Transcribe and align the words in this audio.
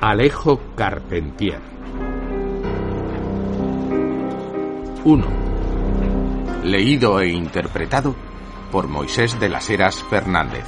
Alejo 0.00 0.60
Carpentier 0.76 1.58
1. 5.04 5.26
Leído 6.62 7.20
e 7.20 7.30
interpretado 7.30 8.14
por 8.70 8.86
Moisés 8.86 9.40
de 9.40 9.48
las 9.48 9.68
Heras 9.68 10.04
Fernández. 10.04 10.64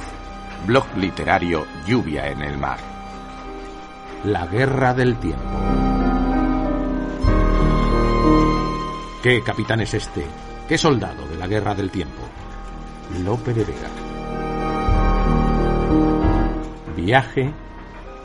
Blog 0.67 0.85
literario 0.97 1.65
Lluvia 1.87 2.27
en 2.27 2.41
el 2.41 2.57
Mar. 2.57 2.79
La 4.25 4.47
Guerra 4.47 4.93
del 4.93 5.15
Tiempo. 5.15 5.49
¿Qué 9.23 9.41
capitán 9.45 9.79
es 9.79 9.93
este? 9.93 10.25
¿Qué 10.67 10.77
soldado 10.77 11.25
de 11.29 11.37
la 11.37 11.47
Guerra 11.47 11.73
del 11.73 11.89
Tiempo? 11.89 12.23
Lope 13.23 13.53
de 13.53 13.63
Vega. 13.63 13.89
Viaje 16.97 17.53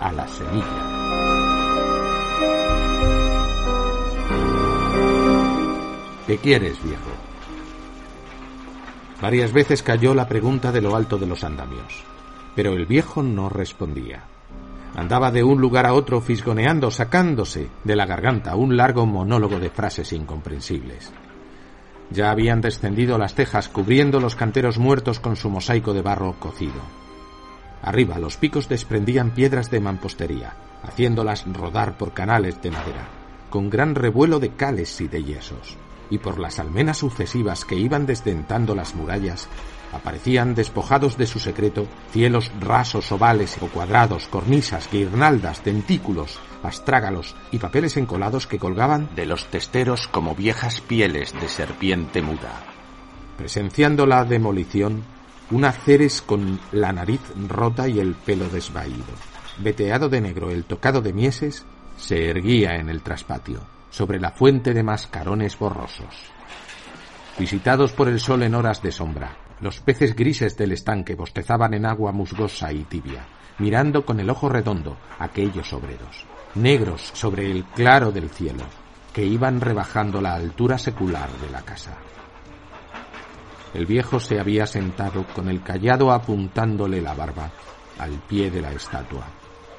a 0.01 0.13
la 0.13 0.27
semilla. 0.27 0.96
¿Qué 6.27 6.39
quieres, 6.39 6.83
viejo? 6.83 7.13
Varias 9.23 9.53
veces 9.53 9.85
cayó 9.85 10.13
la 10.13 10.27
pregunta 10.27 10.73
de 10.73 10.81
lo 10.81 10.97
alto 10.97 11.19
de 11.19 11.27
los 11.27 11.45
andamios, 11.45 12.03
pero 12.57 12.73
el 12.73 12.85
viejo 12.85 13.23
no 13.23 13.49
respondía. 13.49 14.25
Andaba 14.97 15.31
de 15.31 15.45
un 15.45 15.61
lugar 15.61 15.87
a 15.87 15.95
otro 15.95 16.21
fisgoneando, 16.21 16.91
sacándose 16.91 17.69
de 17.85 17.95
la 17.95 18.07
garganta 18.07 18.57
un 18.57 18.77
largo 18.77 19.07
monólogo 19.07 19.61
de 19.61 19.71
frases 19.71 20.13
incomprensibles. 20.13 21.13
Ya 22.11 22.33
habían 22.33 22.61
descendido 22.61 23.19
las 23.19 23.37
tejas 23.37 23.69
cubriendo 23.69 24.19
los 24.19 24.35
canteros 24.35 24.79
muertos 24.79 25.21
con 25.21 25.37
su 25.37 25.49
mosaico 25.49 25.95
de 25.95 26.03
barro 26.03 26.35
cocido. 26.41 26.81
Arriba 27.83 28.19
los 28.19 28.37
picos 28.37 28.69
desprendían 28.69 29.31
piedras 29.31 29.71
de 29.71 29.79
mampostería, 29.79 30.57
haciéndolas 30.83 31.45
rodar 31.53 31.97
por 31.97 32.15
canales 32.15 32.61
de 32.63 32.73
madera, 32.73 33.09
con 33.49 33.71
gran 33.71 33.95
revuelo 33.95 34.41
de 34.41 34.51
cales 34.57 35.01
y 35.01 35.07
de 35.07 35.23
yesos 35.23 35.79
y 36.11 36.19
por 36.19 36.39
las 36.39 36.59
almenas 36.59 36.99
sucesivas 36.99 37.65
que 37.65 37.77
iban 37.77 38.07
desdentando 38.07 38.75
las 38.75 38.95
murallas, 38.95 39.49
aparecían 39.93 40.55
despojados 40.55 41.17
de 41.17 41.27
su 41.27 41.39
secreto 41.39 41.87
cielos 42.11 42.53
rasos, 42.61 43.11
ovales 43.13 43.57
o 43.61 43.69
cuadrados, 43.69 44.29
cornisas, 44.29 44.89
guirnaldas, 44.91 45.65
dentículos, 45.65 46.39
astrágalos 46.63 47.35
y 47.51 47.59
papeles 47.59 47.97
encolados 47.97 48.47
que 48.47 48.59
colgaban 48.59 49.09
de 49.15 49.27
los 49.27 49.47
testeros 49.47 50.09
como 50.09 50.35
viejas 50.35 50.81
pieles 50.81 51.33
de 51.41 51.49
serpiente 51.49 52.23
muda. 52.23 52.65
Presenciando 53.37 54.07
la 54.07 54.25
demolición, 54.25 55.03
una 55.51 55.73
Ceres 55.73 56.23
con 56.23 56.59
la 56.73 56.93
nariz 56.93 57.21
rota 57.49 57.89
y 57.89 58.01
el 58.01 58.15
pelo 58.15 58.49
desvaído. 58.49 59.05
Veteado 59.59 60.09
de 60.09 60.21
negro 60.21 60.51
el 60.51 60.65
tocado 60.65 61.01
de 61.01 61.13
mieses, 61.13 61.65
se 61.97 62.29
erguía 62.29 62.77
en 62.77 62.89
el 62.89 63.03
traspatio 63.03 63.76
sobre 63.97 64.21
la 64.21 64.31
fuente 64.31 64.75
de 64.75 64.83
mascarones 64.83 65.59
borrosos. 65.59 66.15
Visitados 67.39 67.93
por 67.93 68.09
el 68.09 68.21
sol 68.21 68.43
en 68.43 68.55
horas 68.55 68.83
de 68.83 68.93
sombra, 68.93 69.39
los 69.63 69.81
peces 69.81 70.15
grises 70.15 70.55
del 70.55 70.73
estanque 70.73 71.15
bostezaban 71.15 71.73
en 71.73 71.87
agua 71.87 72.13
musgosa 72.13 72.71
y 72.75 72.85
tibia, 72.85 73.27
mirando 73.59 74.05
con 74.05 74.21
el 74.21 74.29
ojo 74.29 74.51
redondo 74.51 74.99
aquellos 75.19 75.73
obreros, 75.73 76.27
negros 76.57 77.11
sobre 77.15 77.51
el 77.51 77.65
claro 77.65 78.13
del 78.13 78.29
cielo, 78.29 78.65
que 79.15 79.25
iban 79.25 79.63
rebajando 79.63 80.21
la 80.21 80.35
altura 80.35 80.77
secular 80.77 81.31
de 81.41 81.51
la 81.51 81.63
casa. 81.63 81.97
El 83.73 83.87
viejo 83.87 84.21
se 84.21 84.39
había 84.39 84.67
sentado 84.67 85.25
con 85.35 85.49
el 85.49 85.63
callado 85.63 86.13
apuntándole 86.13 87.01
la 87.01 87.15
barba 87.15 87.51
al 87.99 88.13
pie 88.29 88.51
de 88.51 88.61
la 88.61 88.73
estatua. 88.73 89.25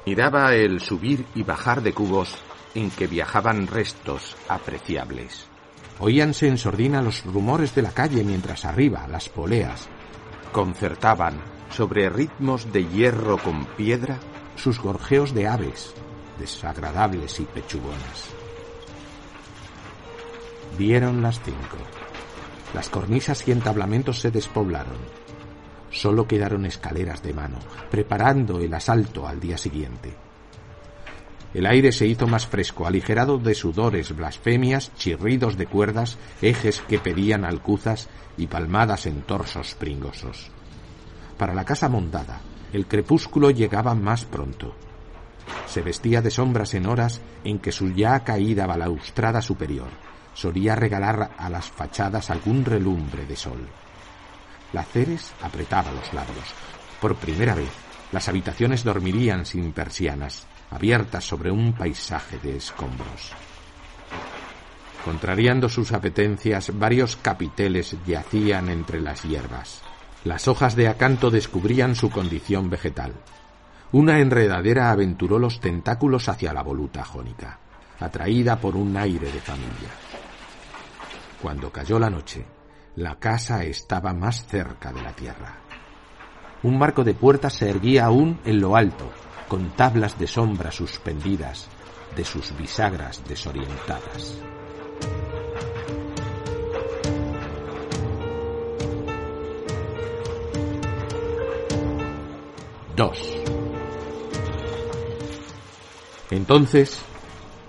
Miraba 0.06 0.54
el 0.54 0.80
subir 0.80 1.24
y 1.36 1.44
bajar 1.44 1.82
de 1.82 1.92
cubos 1.92 2.36
en 2.74 2.90
que 2.90 3.06
viajaban 3.06 3.66
restos 3.66 4.36
apreciables. 4.48 5.46
Oíanse 6.00 6.48
en 6.48 6.58
sordina 6.58 7.02
los 7.02 7.24
rumores 7.24 7.74
de 7.74 7.82
la 7.82 7.90
calle 7.90 8.22
mientras 8.22 8.64
arriba 8.64 9.06
las 9.08 9.28
poleas 9.28 9.88
concertaban 10.52 11.40
sobre 11.70 12.08
ritmos 12.08 12.72
de 12.72 12.86
hierro 12.86 13.38
con 13.38 13.66
piedra 13.66 14.18
sus 14.56 14.80
gorjeos 14.80 15.34
de 15.34 15.46
aves, 15.46 15.94
desagradables 16.38 17.38
y 17.40 17.44
pechugonas. 17.44 18.28
Vieron 20.76 21.22
las 21.22 21.40
cinco. 21.42 21.76
Las 22.74 22.88
cornisas 22.88 23.46
y 23.46 23.52
entablamentos 23.52 24.20
se 24.20 24.30
despoblaron. 24.30 24.98
Solo 25.90 26.26
quedaron 26.26 26.66
escaleras 26.66 27.22
de 27.22 27.32
mano, 27.32 27.58
preparando 27.90 28.60
el 28.60 28.72
asalto 28.74 29.26
al 29.26 29.40
día 29.40 29.56
siguiente. 29.56 30.27
El 31.54 31.66
aire 31.66 31.92
se 31.92 32.06
hizo 32.06 32.26
más 32.26 32.46
fresco, 32.46 32.86
aligerado 32.86 33.38
de 33.38 33.54
sudores, 33.54 34.14
blasfemias, 34.14 34.94
chirridos 34.96 35.56
de 35.56 35.66
cuerdas, 35.66 36.18
ejes 36.42 36.80
que 36.80 36.98
pedían 36.98 37.44
alcuzas 37.44 38.08
y 38.36 38.46
palmadas 38.46 39.06
en 39.06 39.22
torsos 39.22 39.74
pringosos. 39.74 40.50
Para 41.38 41.54
la 41.54 41.64
casa 41.64 41.88
montada, 41.88 42.40
el 42.72 42.86
crepúsculo 42.86 43.50
llegaba 43.50 43.94
más 43.94 44.26
pronto. 44.26 44.74
Se 45.66 45.80
vestía 45.80 46.20
de 46.20 46.30
sombras 46.30 46.74
en 46.74 46.86
horas 46.86 47.22
en 47.44 47.58
que 47.58 47.72
su 47.72 47.92
ya 47.94 48.20
caída 48.20 48.66
balaustrada 48.66 49.40
superior 49.40 49.88
solía 50.34 50.76
regalar 50.76 51.30
a 51.36 51.48
las 51.48 51.70
fachadas 51.70 52.30
algún 52.30 52.64
relumbre 52.64 53.24
de 53.26 53.36
sol. 53.36 53.66
La 54.72 54.84
Ceres 54.84 55.32
apretaba 55.42 55.90
los 55.92 56.12
labios. 56.12 56.54
Por 57.00 57.16
primera 57.16 57.54
vez, 57.54 57.70
las 58.12 58.28
habitaciones 58.28 58.84
dormirían 58.84 59.46
sin 59.46 59.72
persianas, 59.72 60.46
abiertas 60.70 61.24
sobre 61.24 61.50
un 61.50 61.72
paisaje 61.72 62.38
de 62.38 62.56
escombros. 62.56 63.32
Contrariando 65.04 65.68
sus 65.68 65.92
apetencias, 65.92 66.76
varios 66.78 67.16
capiteles 67.16 67.96
yacían 68.06 68.68
entre 68.68 69.00
las 69.00 69.22
hierbas. 69.22 69.82
Las 70.24 70.48
hojas 70.48 70.76
de 70.76 70.88
acanto 70.88 71.30
descubrían 71.30 71.94
su 71.94 72.10
condición 72.10 72.68
vegetal. 72.68 73.14
Una 73.92 74.18
enredadera 74.18 74.90
aventuró 74.90 75.38
los 75.38 75.60
tentáculos 75.60 76.28
hacia 76.28 76.52
la 76.52 76.62
voluta 76.62 77.04
jónica, 77.04 77.58
atraída 78.00 78.60
por 78.60 78.76
un 78.76 78.96
aire 78.96 79.32
de 79.32 79.40
familia. 79.40 79.88
Cuando 81.40 81.70
cayó 81.70 81.98
la 81.98 82.10
noche, 82.10 82.44
la 82.96 83.14
casa 83.14 83.62
estaba 83.62 84.12
más 84.12 84.44
cerca 84.46 84.92
de 84.92 85.00
la 85.00 85.12
tierra. 85.12 85.54
Un 86.64 86.76
marco 86.76 87.04
de 87.04 87.14
puertas 87.14 87.54
se 87.54 87.70
erguía 87.70 88.06
aún 88.06 88.40
en 88.44 88.60
lo 88.60 88.76
alto, 88.76 89.10
con 89.48 89.70
tablas 89.70 90.18
de 90.18 90.26
sombra 90.26 90.70
suspendidas 90.70 91.68
de 92.14 92.24
sus 92.24 92.56
bisagras 92.56 93.22
desorientadas. 93.26 94.38
Dos. 102.94 103.34
Entonces, 106.30 107.00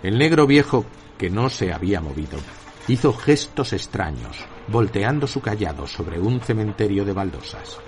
el 0.01 0.17
negro 0.17 0.47
viejo, 0.47 0.85
que 1.17 1.29
no 1.29 1.49
se 1.49 1.71
había 1.71 2.01
movido, 2.01 2.39
hizo 2.87 3.13
gestos 3.13 3.73
extraños, 3.73 4.37
volteando 4.67 5.27
su 5.27 5.41
callado 5.41 5.85
sobre 5.85 6.19
un 6.19 6.41
cementerio 6.41 7.05
de 7.05 7.13
baldosas. 7.13 7.79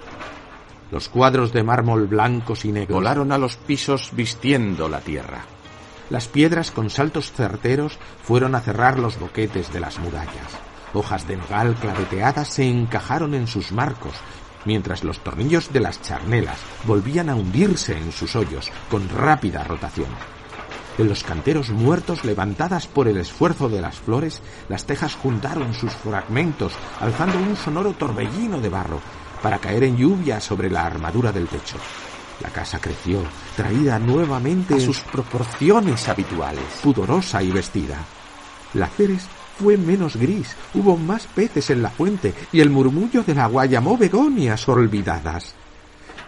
Los 0.92 1.08
cuadros 1.08 1.54
de 1.54 1.64
mármol 1.64 2.08
blancos 2.08 2.66
y 2.66 2.72
negros 2.74 2.96
volaron 2.96 3.32
a 3.32 3.38
los 3.38 3.56
pisos 3.56 4.10
vistiendo 4.12 4.90
la 4.90 5.00
tierra. 5.00 5.46
Las 6.10 6.28
piedras 6.28 6.72
con 6.72 6.90
saltos 6.90 7.32
certeros 7.32 7.98
fueron 8.24 8.56
a 8.56 8.60
cerrar 8.60 9.00
los 9.00 9.18
boquetes 9.18 9.72
de 9.72 9.80
las 9.80 9.98
murallas. 10.00 10.60
Hojas 10.94 11.26
de 11.30 11.38
nogal 11.38 11.76
claveteadas 11.76 12.50
se 12.50 12.68
encajaron 12.68 13.34
en 13.34 13.48
sus 13.48 13.72
marcos, 13.72 14.12
mientras 14.66 15.06
los 15.06 15.20
tornillos 15.20 15.72
de 15.72 15.80
las 15.80 16.02
charnelas 16.02 16.60
volvían 16.84 17.30
a 17.30 17.36
hundirse 17.36 17.98
en 17.98 18.12
sus 18.12 18.36
hoyos 18.36 18.70
con 18.90 19.08
rápida 19.08 19.64
rotación. 19.64 20.10
En 20.98 21.08
los 21.08 21.24
canteros 21.24 21.70
muertos 21.70 22.26
levantadas 22.26 22.88
por 22.88 23.08
el 23.08 23.16
esfuerzo 23.16 23.70
de 23.70 23.80
las 23.80 23.98
flores, 23.98 24.42
las 24.68 24.86
tejas 24.86 25.16
juntaron 25.16 25.74
sus 25.74 25.94
fragmentos, 25.94 26.74
alzando 27.00 27.40
un 27.40 27.56
sonoro 27.56 27.94
torbellino 27.94 28.60
de 28.60 28.68
barro, 28.68 29.00
para 29.42 29.60
caer 29.60 29.84
en 29.84 29.98
lluvia 29.98 30.40
sobre 30.40 30.70
la 30.70 30.86
armadura 30.86 31.32
del 31.32 31.48
techo. 31.48 31.78
La 32.42 32.50
casa 32.50 32.80
creció, 32.80 33.22
traída 33.56 34.00
nuevamente 34.00 34.76
a 34.76 34.80
sus 34.80 35.02
proporciones 35.02 36.08
habituales, 36.10 36.64
pudorosa 36.82 37.44
y 37.44 37.52
vestida. 37.52 37.98
La 38.74 38.88
Ceres 38.88 39.28
fue 39.60 39.78
menos 39.78 40.16
gris, 40.16 40.56
hubo 40.74 40.98
más 40.98 41.28
peces 41.28 41.70
en 41.70 41.84
la 41.84 41.90
fuente 41.90 42.34
y 42.52 42.62
el 42.62 42.70
murmullo 42.70 43.24
del 43.24 43.40
agua 43.40 43.66
llamó 43.66 43.98
begonias 43.98 44.68
olvidadas. 44.68 45.54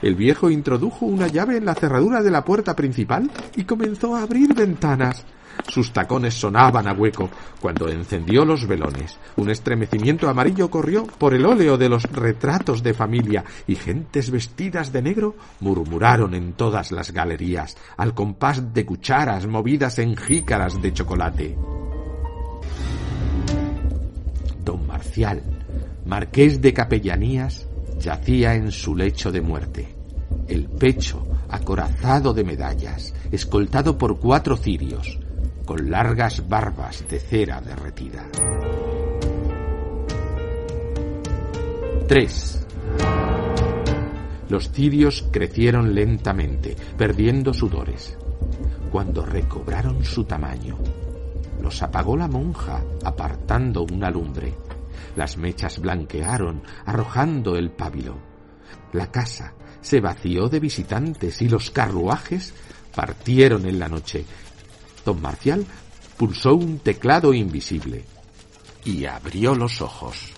El 0.03 0.15
viejo 0.15 0.49
introdujo 0.49 1.05
una 1.05 1.27
llave 1.27 1.57
en 1.57 1.65
la 1.65 1.75
cerradura 1.75 2.21
de 2.21 2.29
la 2.29 2.43
puerta 2.43 2.75
principal 2.75 3.31
y 3.55 3.63
comenzó 3.63 4.15
a 4.15 4.23
abrir 4.23 4.53
ventanas. 4.53 5.23
Sus 5.67 5.91
tacones 5.91 6.33
sonaban 6.33 6.87
a 6.87 6.93
hueco 6.93 7.29
cuando 7.59 7.87
encendió 7.87 8.45
los 8.45 8.67
velones. 8.67 9.17
Un 9.37 9.49
estremecimiento 9.49 10.29
amarillo 10.29 10.69
corrió 10.69 11.05
por 11.05 11.33
el 11.33 11.45
óleo 11.45 11.77
de 11.77 11.89
los 11.89 12.03
retratos 12.03 12.83
de 12.83 12.93
familia 12.93 13.43
y 13.67 13.75
gentes 13.75 14.29
vestidas 14.29 14.91
de 14.91 15.01
negro 15.01 15.35
murmuraron 15.59 16.33
en 16.33 16.53
todas 16.53 16.91
las 16.91 17.11
galerías 17.11 17.77
al 17.97 18.13
compás 18.13 18.73
de 18.73 18.85
cucharas 18.85 19.47
movidas 19.47 19.99
en 19.99 20.15
jícaras 20.15 20.81
de 20.81 20.93
chocolate. 20.93 21.57
Don 24.63 24.87
Marcial, 24.87 25.41
marqués 26.05 26.61
de 26.61 26.73
Capellanías, 26.73 27.67
yacía 27.99 28.55
en 28.55 28.71
su 28.71 28.95
lecho 28.95 29.31
de 29.31 29.41
muerte, 29.41 29.95
el 30.47 30.65
pecho 30.65 31.25
acorazado 31.49 32.33
de 32.33 32.43
medallas, 32.43 33.13
escoltado 33.31 33.97
por 33.97 34.19
cuatro 34.19 34.57
cirios, 34.57 35.19
con 35.65 35.89
largas 35.89 36.47
barbas 36.47 37.07
de 37.07 37.19
cera 37.19 37.61
derretida. 37.61 38.27
3. 42.07 42.67
Los 44.49 44.71
cirios 44.71 45.27
crecieron 45.31 45.95
lentamente, 45.95 46.75
perdiendo 46.97 47.53
sudores. 47.53 48.17
Cuando 48.91 49.25
recobraron 49.25 50.03
su 50.03 50.25
tamaño, 50.25 50.77
los 51.61 51.81
apagó 51.81 52.17
la 52.17 52.27
monja, 52.27 52.83
apartando 53.03 53.83
una 53.83 54.11
lumbre. 54.11 54.53
Las 55.15 55.37
mechas 55.37 55.79
blanquearon, 55.79 56.61
arrojando 56.85 57.55
el 57.55 57.71
pábilo. 57.71 58.17
La 58.91 59.09
casa 59.09 59.53
se 59.81 60.01
vació 60.01 60.49
de 60.49 60.59
visitantes 60.59 61.41
y 61.41 61.49
los 61.49 61.71
carruajes 61.71 62.53
partieron 62.93 63.65
en 63.65 63.79
la 63.79 63.87
noche, 63.87 64.25
Don 65.05 65.21
Marcial 65.21 65.65
pulsó 66.17 66.55
un 66.55 66.79
teclado 66.79 67.33
invisible 67.33 68.05
y 68.85 69.05
abrió 69.05 69.55
los 69.55 69.81
ojos. 69.81 70.31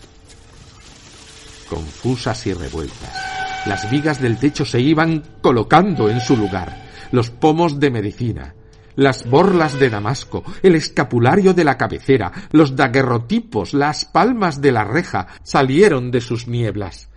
Confusas 1.69 2.45
y 2.47 2.53
revueltas, 2.53 3.65
las 3.65 3.89
vigas 3.89 4.21
del 4.21 4.37
techo 4.37 4.65
se 4.65 4.79
iban 4.79 5.23
colocando 5.41 6.09
en 6.09 6.21
su 6.21 6.37
lugar, 6.37 6.85
los 7.11 7.31
pomos 7.31 7.79
de 7.79 7.89
medicina, 7.89 8.55
las 8.95 9.27
borlas 9.29 9.79
de 9.79 9.89
Damasco, 9.89 10.43
el 10.61 10.75
escapulario 10.75 11.53
de 11.53 11.63
la 11.63 11.77
cabecera, 11.77 12.31
los 12.51 12.75
daguerrotipos, 12.75 13.73
las 13.73 14.05
palmas 14.05 14.61
de 14.61 14.71
la 14.71 14.83
reja 14.83 15.27
salieron 15.43 16.11
de 16.11 16.21
sus 16.21 16.47
nieblas. 16.47 17.09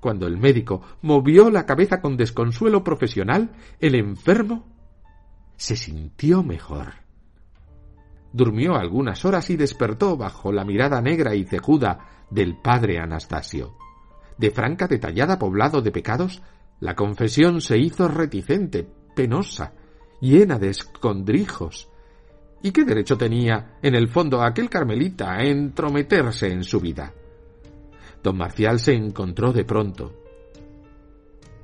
Cuando 0.00 0.26
el 0.26 0.36
médico 0.36 0.82
movió 1.02 1.50
la 1.50 1.66
cabeza 1.66 2.00
con 2.00 2.16
desconsuelo 2.16 2.82
profesional, 2.82 3.50
el 3.80 3.94
enfermo 3.94 4.66
se 5.60 5.76
sintió 5.76 6.42
mejor. 6.42 6.94
Durmió 8.32 8.76
algunas 8.76 9.26
horas 9.26 9.50
y 9.50 9.58
despertó 9.58 10.16
bajo 10.16 10.52
la 10.52 10.64
mirada 10.64 11.02
negra 11.02 11.34
y 11.34 11.44
cejuda 11.44 12.24
del 12.30 12.56
padre 12.56 12.98
Anastasio. 12.98 13.76
De 14.38 14.50
franca 14.52 14.86
detallada 14.86 15.38
poblado 15.38 15.82
de 15.82 15.92
pecados, 15.92 16.40
la 16.80 16.94
confesión 16.94 17.60
se 17.60 17.76
hizo 17.76 18.08
reticente, 18.08 18.88
penosa, 19.14 19.74
llena 20.22 20.58
de 20.58 20.70
escondrijos. 20.70 21.90
¿Y 22.62 22.70
qué 22.70 22.86
derecho 22.86 23.18
tenía, 23.18 23.76
en 23.82 23.94
el 23.94 24.08
fondo, 24.08 24.40
aquel 24.40 24.70
carmelita 24.70 25.34
a 25.34 25.44
entrometerse 25.44 26.50
en 26.50 26.64
su 26.64 26.80
vida? 26.80 27.12
Don 28.22 28.38
Marcial 28.38 28.78
se 28.78 28.94
encontró 28.94 29.52
de 29.52 29.66
pronto, 29.66 30.22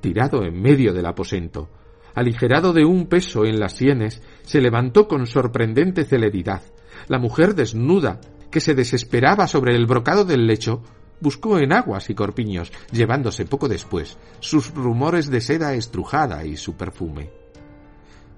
tirado 0.03 0.43
en 0.45 0.61
medio 0.61 0.93
del 0.93 1.07
aposento, 1.07 1.71
aligerado 2.17 2.73
de 2.73 2.85
un 2.85 3.07
peso 3.07 3.45
en 3.45 3.61
las 3.61 3.75
sienes, 3.75 4.23
se 4.43 4.61
levantó 4.61 5.07
con 5.07 5.27
sorprendente 5.27 6.05
celeridad. 6.05 6.63
La 7.09 7.19
mujer 7.19 7.55
desnuda, 7.55 8.21
que 8.51 8.61
se 8.61 8.75
desesperaba 8.75 9.47
sobre 9.47 9.77
el 9.77 9.87
brocado 9.87 10.25
del 10.25 10.47
lecho, 10.47 10.83
buscó 11.21 11.59
en 11.59 11.75
aguas 11.75 12.09
y 12.09 12.15
corpiños, 12.15 12.73
llevándose 12.91 13.45
poco 13.45 13.69
después 13.69 14.17
sus 14.41 14.75
rumores 14.75 15.31
de 15.31 15.43
seda 15.43 15.75
estrujada 15.75 16.45
y 16.47 16.57
su 16.57 16.75
perfume. 16.75 17.31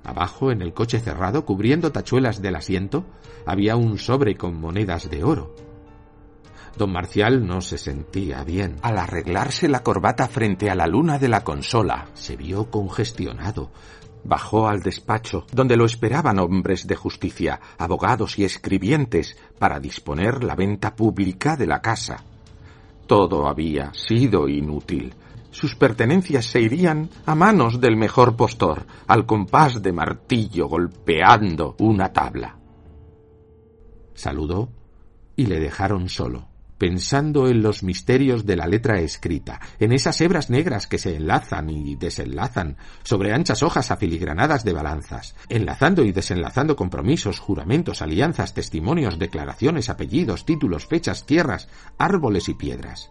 Abajo, 0.03 0.51
en 0.51 0.61
el 0.61 0.75
coche 0.75 0.99
cerrado, 0.99 1.45
cubriendo 1.45 1.93
tachuelas 1.93 2.43
del 2.43 2.57
asiento, 2.57 3.07
había 3.47 3.77
un 3.77 3.99
sobre 3.99 4.37
con 4.37 4.61
monedas 4.61 5.09
de 5.09 5.23
oro. 5.23 5.55
Don 6.77 6.93
Marcial 6.93 7.47
no 7.47 7.61
se 7.61 7.79
sentía 7.79 8.45
bien. 8.45 8.77
Al 8.83 8.99
arreglarse 8.99 9.69
la 9.69 9.83
corbata 9.83 10.29
frente 10.29 10.71
a 10.71 10.75
la 10.75 10.87
luna 10.87 11.19
de 11.19 11.29
la 11.29 11.43
consola, 11.43 12.09
se 12.15 12.37
vio 12.37 12.71
congestionado. 12.71 13.71
Bajó 14.25 14.69
al 14.69 14.81
despacho, 14.81 15.47
donde 15.53 15.77
lo 15.77 15.87
esperaban 15.87 16.39
hombres 16.39 16.87
de 16.87 16.97
justicia, 16.97 17.61
abogados 17.79 18.39
y 18.39 18.45
escribientes, 18.45 19.37
para 19.59 19.81
disponer 19.81 20.45
la 20.45 20.55
venta 20.55 20.95
pública 20.95 21.57
de 21.57 21.67
la 21.67 21.81
casa. 21.81 22.25
Todo 23.07 23.49
había 23.49 23.93
sido 23.95 24.49
inútil. 24.49 25.15
Sus 25.51 25.75
pertenencias 25.75 26.45
se 26.45 26.61
irían 26.61 27.09
a 27.25 27.35
manos 27.35 27.81
del 27.81 27.97
mejor 27.97 28.37
postor, 28.37 28.87
al 29.07 29.25
compás 29.25 29.83
de 29.83 29.93
martillo 29.93 30.69
golpeando 30.69 31.75
una 31.79 32.13
tabla. 32.13 32.57
Saludó 34.15 34.69
y 35.37 35.47
le 35.47 35.59
dejaron 35.59 36.09
solo 36.09 36.48
pensando 36.79 37.49
en 37.49 37.61
los 37.61 37.83
misterios 37.83 38.47
de 38.47 38.57
la 38.57 38.67
letra 38.67 39.01
escrita, 39.01 39.61
en 39.79 39.93
esas 39.93 40.21
hebras 40.21 40.49
negras 40.49 40.87
que 40.87 40.99
se 40.99 41.17
enlazan 41.17 41.69
y 41.71 41.97
desenlazan 41.97 42.77
sobre 43.03 43.35
anchas 43.35 43.63
hojas 43.63 43.91
afiligranadas 43.91 44.65
de 44.65 44.73
balanzas, 44.73 45.35
enlazando 45.49 46.05
y 46.05 46.13
desenlazando 46.13 46.77
compromisos, 46.77 47.41
juramentos, 47.41 48.01
alianzas, 48.01 48.55
testimonios, 48.55 49.19
declaraciones, 49.19 49.89
apellidos, 49.89 50.45
títulos, 50.45 50.87
fechas, 50.87 51.27
tierras, 51.27 51.69
árboles 51.99 52.49
y 52.49 52.55
piedras. 52.55 53.11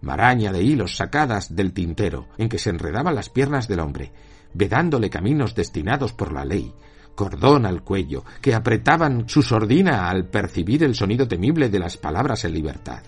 Maraña 0.00 0.52
de 0.52 0.62
hilos 0.62 0.96
sacadas 0.96 1.56
del 1.56 1.72
tintero 1.72 2.28
en 2.38 2.48
que 2.48 2.58
se 2.58 2.70
enredaban 2.70 3.16
las 3.16 3.28
piernas 3.28 3.66
del 3.66 3.80
hombre, 3.80 4.12
vedándole 4.54 5.10
caminos 5.10 5.56
destinados 5.56 6.12
por 6.12 6.32
la 6.32 6.44
ley, 6.44 6.72
cordón 7.18 7.66
al 7.66 7.82
cuello, 7.82 8.22
que 8.40 8.54
apretaban 8.54 9.28
su 9.28 9.42
sordina 9.42 10.08
al 10.08 10.26
percibir 10.26 10.84
el 10.84 10.94
sonido 10.94 11.26
temible 11.26 11.68
de 11.68 11.80
las 11.80 11.96
palabras 11.96 12.44
en 12.44 12.52
libertad. 12.52 13.02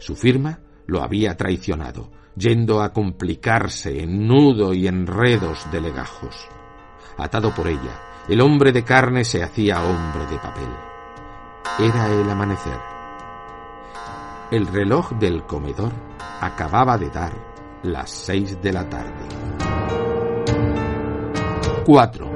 Su 0.00 0.16
firma 0.16 0.58
lo 0.88 1.00
había 1.00 1.36
traicionado, 1.36 2.10
yendo 2.34 2.82
a 2.82 2.92
complicarse 2.92 4.02
en 4.02 4.26
nudo 4.26 4.74
y 4.74 4.88
enredos 4.88 5.70
de 5.70 5.80
legajos. 5.80 6.48
Atado 7.16 7.54
por 7.54 7.68
ella, 7.68 8.00
el 8.28 8.40
hombre 8.40 8.72
de 8.72 8.82
carne 8.82 9.24
se 9.24 9.44
hacía 9.44 9.84
hombre 9.84 10.26
de 10.26 10.38
papel. 10.38 10.68
Era 11.78 12.08
el 12.08 12.28
amanecer. 12.28 12.80
El 14.50 14.66
reloj 14.66 15.12
del 15.20 15.44
comedor 15.44 15.92
acababa 16.40 16.98
de 16.98 17.10
dar 17.10 17.32
las 17.84 18.10
seis 18.10 18.60
de 18.60 18.72
la 18.72 18.88
tarde. 18.88 19.28
4. 21.86 22.31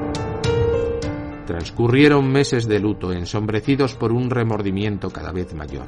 Transcurrieron 1.46 2.28
meses 2.28 2.66
de 2.66 2.80
luto, 2.80 3.12
ensombrecidos 3.12 3.94
por 3.94 4.10
un 4.10 4.30
remordimiento 4.30 5.10
cada 5.10 5.30
vez 5.30 5.54
mayor. 5.54 5.86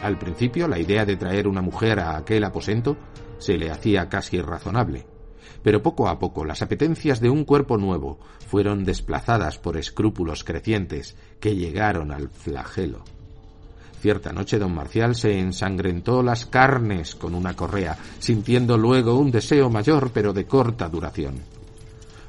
Al 0.00 0.16
principio, 0.16 0.68
la 0.68 0.78
idea 0.78 1.04
de 1.04 1.16
traer 1.16 1.48
una 1.48 1.60
mujer 1.60 1.98
a 1.98 2.16
aquel 2.16 2.44
aposento 2.44 2.96
se 3.38 3.58
le 3.58 3.72
hacía 3.72 4.08
casi 4.08 4.40
razonable, 4.40 5.04
pero 5.64 5.82
poco 5.82 6.08
a 6.08 6.20
poco 6.20 6.44
las 6.44 6.62
apetencias 6.62 7.20
de 7.20 7.28
un 7.28 7.44
cuerpo 7.44 7.76
nuevo 7.78 8.20
fueron 8.46 8.84
desplazadas 8.84 9.58
por 9.58 9.76
escrúpulos 9.76 10.44
crecientes 10.44 11.16
que 11.40 11.56
llegaron 11.56 12.12
al 12.12 12.28
flagelo. 12.28 13.02
Cierta 14.00 14.32
noche 14.32 14.60
don 14.60 14.72
Marcial 14.72 15.16
se 15.16 15.36
ensangrentó 15.36 16.22
las 16.22 16.46
carnes 16.46 17.16
con 17.16 17.34
una 17.34 17.56
correa, 17.56 17.98
sintiendo 18.20 18.78
luego 18.78 19.18
un 19.18 19.32
deseo 19.32 19.68
mayor 19.68 20.12
pero 20.14 20.32
de 20.32 20.46
corta 20.46 20.88
duración. 20.88 21.34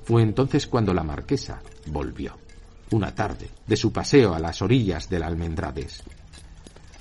Fue 0.03 0.23
entonces 0.23 0.65
cuando 0.65 0.91
la 0.91 1.03
marquesa 1.03 1.61
volvió 1.85 2.46
una 2.91 3.13
tarde, 3.13 3.49
de 3.65 3.75
su 3.75 3.91
paseo 3.91 4.33
a 4.33 4.39
las 4.39 4.61
orillas 4.61 5.09
del 5.09 5.23
Almendrades. 5.23 6.03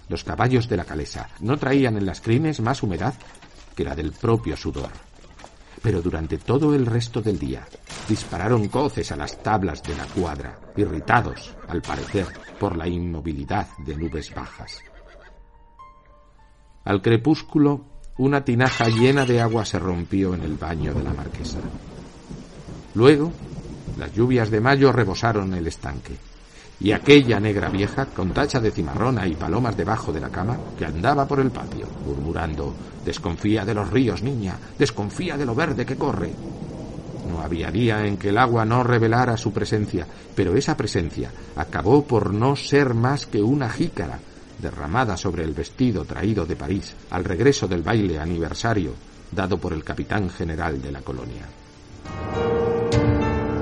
Los 0.09 0.25
caballos 0.25 0.69
de 0.69 0.77
la 0.77 0.85
calesa 0.85 1.29
no 1.41 1.57
traían 1.57 1.97
en 1.97 2.07
las 2.07 2.21
crines 2.21 2.61
más 2.61 2.83
humedad 2.83 3.15
que 3.75 3.85
la 3.85 3.95
del 3.95 4.13
propio 4.13 4.57
sudor. 4.57 4.91
Pero 5.83 6.01
durante 6.01 6.39
todo 6.39 6.75
el 6.75 6.87
resto 6.87 7.21
del 7.21 7.39
día 7.39 7.67
dispararon 8.09 8.69
coces 8.69 9.13
a 9.13 9.17
las 9.17 9.43
tablas 9.43 9.83
de 9.83 9.97
la 9.97 10.07
cuadra, 10.07 10.59
irritados, 10.77 11.55
al 11.69 11.83
parecer, 11.83 12.27
por 12.59 12.77
la 12.77 12.89
inmovilidad 12.89 13.69
de 13.79 13.97
nubes 13.97 14.35
bajas. 14.35 14.81
Al 16.85 17.03
crepúsculo, 17.03 17.85
una 18.19 18.45
tinaja 18.45 18.89
llena 18.89 19.27
de 19.27 19.41
agua 19.41 19.65
se 19.65 19.79
rompió 19.79 20.35
en 20.35 20.43
el 20.43 20.55
baño 20.55 20.95
de 20.95 21.03
la 21.03 21.13
marquesa. 21.13 21.59
Luego, 22.95 23.33
las 23.99 24.13
lluvias 24.13 24.51
de 24.51 24.61
mayo 24.61 24.93
rebosaron 24.93 25.55
el 25.55 25.67
estanque. 25.67 26.17
Y 26.79 26.93
aquella 26.93 27.41
negra 27.41 27.71
vieja, 27.71 28.07
con 28.07 28.33
tacha 28.33 28.61
de 28.61 28.71
cimarrona 28.71 29.27
y 29.27 29.35
palomas 29.35 29.77
debajo 29.77 30.13
de 30.13 30.21
la 30.21 30.29
cama, 30.29 30.59
que 30.79 30.85
andaba 30.85 31.27
por 31.27 31.41
el 31.41 31.51
patio, 31.51 31.87
murmurando 32.05 32.75
Desconfía 33.07 33.65
de 33.65 33.73
los 33.73 33.89
ríos, 33.89 34.21
niña, 34.21 34.59
desconfía 34.77 35.37
de 35.37 35.47
lo 35.47 35.55
verde 35.55 35.87
que 35.87 35.95
corre. 35.95 36.33
No 37.31 37.41
había 37.41 37.71
día 37.71 38.05
en 38.05 38.17
que 38.17 38.31
el 38.31 38.39
agua 38.39 38.65
no 38.65 38.83
revelara 38.83 39.37
su 39.37 39.53
presencia, 39.53 40.05
pero 40.35 40.57
esa 40.57 40.77
presencia 40.77 41.31
acabó 41.55 42.05
por 42.05 42.35
no 42.35 42.57
ser 42.57 42.95
más 42.95 43.27
que 43.27 43.41
una 43.41 43.71
jícara 43.71 44.19
derramada 44.59 45.17
sobre 45.17 45.45
el 45.45 45.55
vestido 45.55 46.05
traído 46.05 46.47
de 46.47 46.57
París 46.57 46.95
al 47.11 47.23
regreso 47.23 47.69
del 47.69 47.83
baile 47.83 48.19
aniversario 48.19 48.93
dado 49.31 49.57
por 49.57 49.73
el 49.73 49.85
capitán 49.85 50.29
general 50.29 50.83
de 50.83 50.91
la 50.91 51.03
colonia. 51.03 51.47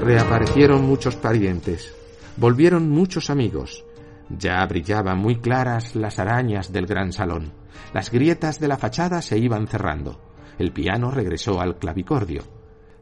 Reaparecieron 0.05 0.85
muchos 0.85 1.17
parientes, 1.17 1.95
volvieron 2.37 2.91
muchos 2.91 3.31
amigos, 3.31 3.87
ya 4.29 4.63
brillaban 4.67 5.17
muy 5.17 5.37
claras 5.37 5.97
las 5.97 6.19
arañas 6.19 6.71
del 6.71 6.85
gran 6.85 7.11
salón, 7.11 7.55
las 7.95 8.11
grietas 8.11 8.61
de 8.61 8.69
la 8.69 8.77
fachada 8.77 9.23
se 9.23 9.39
iban 9.39 9.67
cerrando, 9.67 10.21
el 10.59 10.73
piano 10.73 11.11
regresó 11.11 11.59
al 11.59 11.79
clavicordio, 11.79 12.43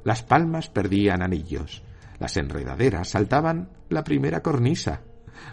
las 0.05 0.23
palmas 0.23 0.69
perdían 0.69 1.23
anillos, 1.23 1.83
las 2.21 2.37
enredaderas 2.37 3.09
saltaban 3.09 3.71
la 3.89 4.05
primera 4.05 4.41
cornisa, 4.41 5.03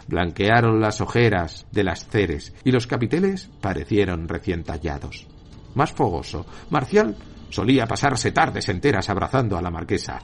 blanquearon 0.06 0.80
las 0.80 1.00
ojeras 1.00 1.66
de 1.72 1.82
las 1.82 2.06
ceres 2.06 2.54
y 2.62 2.70
los 2.70 2.86
capiteles 2.86 3.50
parecieron 3.60 4.28
recién 4.28 4.62
tallados. 4.62 5.26
Más 5.74 5.90
fogoso, 5.90 6.46
Marcial 6.70 7.16
solía 7.48 7.86
pasarse 7.86 8.30
tardes 8.30 8.68
enteras 8.68 9.10
abrazando 9.10 9.58
a 9.58 9.62
la 9.62 9.70
marquesa. 9.72 10.20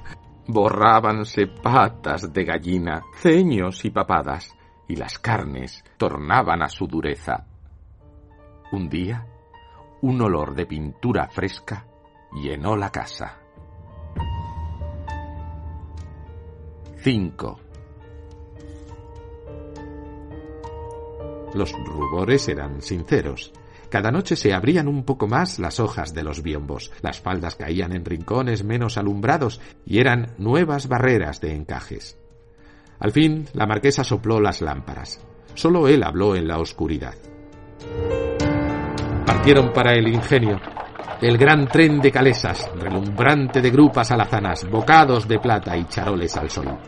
Borrábanse 0.48 1.48
patas 1.48 2.32
de 2.32 2.44
gallina, 2.44 3.02
ceños 3.16 3.84
y 3.84 3.90
papadas, 3.90 4.56
y 4.88 4.94
las 4.94 5.18
carnes 5.18 5.84
tornaban 5.96 6.62
a 6.62 6.68
su 6.68 6.86
dureza. 6.86 7.44
Un 8.70 8.88
día, 8.88 9.26
un 10.02 10.20
olor 10.20 10.54
de 10.54 10.66
pintura 10.66 11.28
fresca 11.28 11.86
llenó 12.32 12.76
la 12.76 12.90
casa. 12.90 13.38
5. 16.98 17.60
Los 21.54 21.72
rubores 21.72 22.48
eran 22.48 22.82
sinceros. 22.82 23.52
Cada 23.90 24.10
noche 24.10 24.36
se 24.36 24.52
abrían 24.52 24.88
un 24.88 25.04
poco 25.04 25.26
más 25.26 25.58
las 25.58 25.80
hojas 25.80 26.12
de 26.12 26.24
los 26.24 26.42
biombos, 26.42 26.90
las 27.02 27.20
faldas 27.20 27.56
caían 27.56 27.92
en 27.92 28.04
rincones 28.04 28.64
menos 28.64 28.98
alumbrados 28.98 29.60
y 29.84 29.98
eran 29.98 30.34
nuevas 30.38 30.88
barreras 30.88 31.40
de 31.40 31.54
encajes. 31.54 32.18
Al 32.98 33.12
fin, 33.12 33.46
la 33.52 33.66
marquesa 33.66 34.04
sopló 34.04 34.40
las 34.40 34.60
lámparas. 34.60 35.20
Solo 35.54 35.88
él 35.88 36.02
habló 36.02 36.34
en 36.34 36.48
la 36.48 36.58
oscuridad. 36.58 37.14
Partieron 39.24 39.72
para 39.72 39.92
el 39.92 40.08
ingenio, 40.08 40.58
el 41.20 41.38
gran 41.38 41.66
tren 41.66 42.00
de 42.00 42.10
calesas, 42.10 42.70
relumbrante 42.78 43.60
de 43.60 43.70
grupas 43.70 44.10
alazanas, 44.10 44.68
bocados 44.68 45.26
de 45.28 45.38
plata 45.38 45.76
y 45.76 45.84
charoles 45.84 46.36
al 46.36 46.50
sol. 46.50 46.78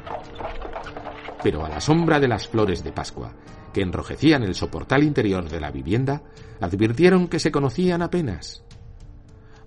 Pero 1.43 1.65
a 1.65 1.69
la 1.69 1.81
sombra 1.81 2.19
de 2.21 2.29
las 2.29 2.49
flores 2.49 2.83
de 2.83 2.93
Pascua, 2.93 3.33
que 3.73 3.83
enrojecían 3.83 4.43
el 4.43 4.55
soportal 4.55 5.03
interior 5.03 5.49
de 5.49 5.61
la 5.61 5.71
vivienda, 5.71 6.23
advirtieron 6.61 7.29
que 7.29 7.39
se 7.39 7.53
conocían 7.53 8.03
apenas. 8.03 8.65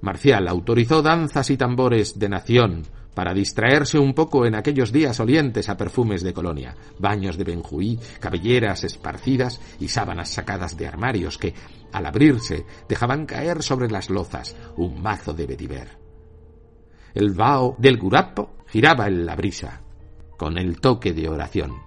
Marcial 0.01 0.48
autorizó 0.48 1.01
danzas 1.01 1.50
y 1.50 1.58
tambores 1.58 2.18
de 2.18 2.30
nación 2.30 2.84
para 3.13 3.34
distraerse 3.34 4.00
un 4.00 4.13
poco 4.13 4.46
en 4.46 4.56
aquellos 4.56 4.92
días 4.92 5.20
olientes 5.20 5.70
a 5.70 5.78
perfumes 5.78 6.24
de 6.24 6.34
colonia, 6.34 6.75
baños 6.98 7.38
de 7.38 7.44
benjuí, 7.44 8.00
cabelleras 8.20 8.84
esparcidas 8.84 9.60
y 9.80 9.90
sábanas 9.90 10.30
sacadas 10.30 10.78
de 10.78 10.88
armarios 10.88 11.38
que, 11.38 11.54
al 11.92 12.06
abrirse, 12.06 12.66
dejaban 12.88 13.25
caer 13.25 13.62
sobre 13.63 13.90
las 13.90 14.10
lozas 14.10 14.56
un 14.78 15.01
mazo 15.01 15.34
de 15.34 15.46
vetiver. 15.46 15.90
El 17.13 17.34
vaho 17.34 17.75
del 17.78 17.98
gurapo 17.98 18.56
giraba 18.68 19.08
en 19.08 19.25
la 19.25 19.36
brisa, 19.36 19.80
con 20.41 20.57
el 20.57 20.81
toque 20.81 21.13
de 21.13 21.29
oración. 21.29 21.83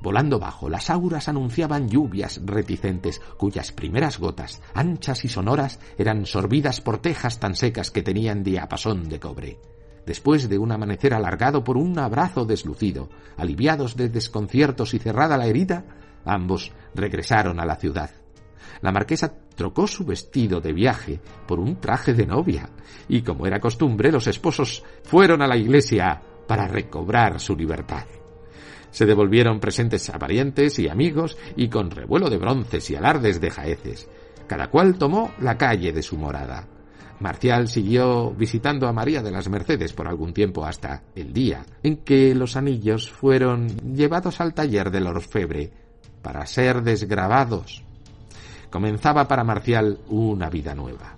Volando 0.00 0.38
bajo, 0.38 0.70
las 0.70 0.88
auras 0.88 1.28
anunciaban 1.28 1.90
lluvias 1.90 2.40
reticentes, 2.42 3.20
cuyas 3.36 3.72
primeras 3.72 4.18
gotas, 4.18 4.62
anchas 4.72 5.26
y 5.26 5.28
sonoras, 5.28 5.78
eran 5.98 6.24
sorbidas 6.24 6.80
por 6.80 6.96
tejas 6.96 7.40
tan 7.40 7.54
secas 7.54 7.90
que 7.90 8.00
tenían 8.00 8.42
diapasón 8.42 9.10
de 9.10 9.20
cobre. 9.20 9.58
Después 10.06 10.48
de 10.48 10.56
un 10.56 10.72
amanecer 10.72 11.12
alargado 11.12 11.62
por 11.62 11.76
un 11.76 11.98
abrazo 11.98 12.46
deslucido, 12.46 13.10
aliviados 13.36 13.96
de 13.96 14.08
desconciertos 14.08 14.94
y 14.94 14.98
cerrada 14.98 15.36
la 15.36 15.44
herida, 15.44 15.84
ambos 16.24 16.72
regresaron 16.94 17.60
a 17.60 17.66
la 17.66 17.76
ciudad. 17.76 18.08
La 18.80 18.92
marquesa 18.92 19.34
trocó 19.54 19.86
su 19.86 20.06
vestido 20.06 20.62
de 20.62 20.72
viaje 20.72 21.20
por 21.46 21.60
un 21.60 21.76
traje 21.82 22.14
de 22.14 22.24
novia, 22.24 22.70
y 23.10 23.20
como 23.20 23.46
era 23.46 23.60
costumbre, 23.60 24.10
los 24.10 24.26
esposos 24.26 24.82
fueron 25.02 25.42
a 25.42 25.46
la 25.46 25.58
iglesia 25.58 26.22
para 26.48 26.66
recobrar 26.66 27.38
su 27.38 27.54
libertad. 27.54 28.04
Se 28.90 29.06
devolvieron 29.06 29.60
presentes 29.60 30.08
a 30.10 30.18
parientes 30.18 30.78
y 30.78 30.88
amigos 30.88 31.36
y 31.54 31.68
con 31.68 31.90
revuelo 31.90 32.28
de 32.28 32.38
bronces 32.38 32.90
y 32.90 32.96
alardes 32.96 33.40
de 33.40 33.50
jaeces. 33.50 34.08
Cada 34.48 34.68
cual 34.68 34.96
tomó 34.98 35.32
la 35.40 35.56
calle 35.56 35.92
de 35.92 36.02
su 36.02 36.16
morada. 36.16 36.66
Marcial 37.20 37.68
siguió 37.68 38.30
visitando 38.30 38.88
a 38.88 38.92
María 38.92 39.22
de 39.22 39.30
las 39.30 39.48
Mercedes 39.48 39.92
por 39.92 40.08
algún 40.08 40.32
tiempo 40.32 40.64
hasta 40.64 41.02
el 41.14 41.32
día 41.32 41.66
en 41.82 41.98
que 41.98 42.34
los 42.34 42.56
anillos 42.56 43.10
fueron 43.10 43.68
llevados 43.94 44.40
al 44.40 44.54
taller 44.54 44.90
del 44.90 45.08
orfebre 45.08 45.70
para 46.22 46.46
ser 46.46 46.82
desgrabados. 46.82 47.82
Comenzaba 48.70 49.26
para 49.26 49.44
Marcial 49.44 49.98
una 50.08 50.48
vida 50.48 50.74
nueva. 50.74 51.16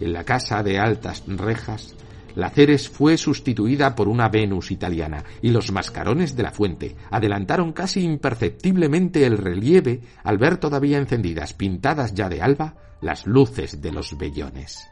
En 0.00 0.12
la 0.12 0.24
casa 0.24 0.62
de 0.62 0.78
altas 0.78 1.24
rejas, 1.26 1.94
la 2.38 2.50
Ceres 2.50 2.88
fue 2.88 3.16
sustituida 3.16 3.96
por 3.96 4.06
una 4.06 4.28
Venus 4.28 4.70
italiana 4.70 5.24
y 5.42 5.50
los 5.50 5.72
mascarones 5.72 6.36
de 6.36 6.44
la 6.44 6.52
fuente 6.52 6.94
adelantaron 7.10 7.72
casi 7.72 8.02
imperceptiblemente 8.02 9.26
el 9.26 9.38
relieve 9.38 10.02
al 10.22 10.38
ver 10.38 10.58
todavía 10.58 10.98
encendidas, 10.98 11.52
pintadas 11.52 12.14
ya 12.14 12.28
de 12.28 12.40
alba, 12.40 12.76
las 13.00 13.26
luces 13.26 13.82
de 13.82 13.90
los 13.90 14.16
vellones. 14.16 14.88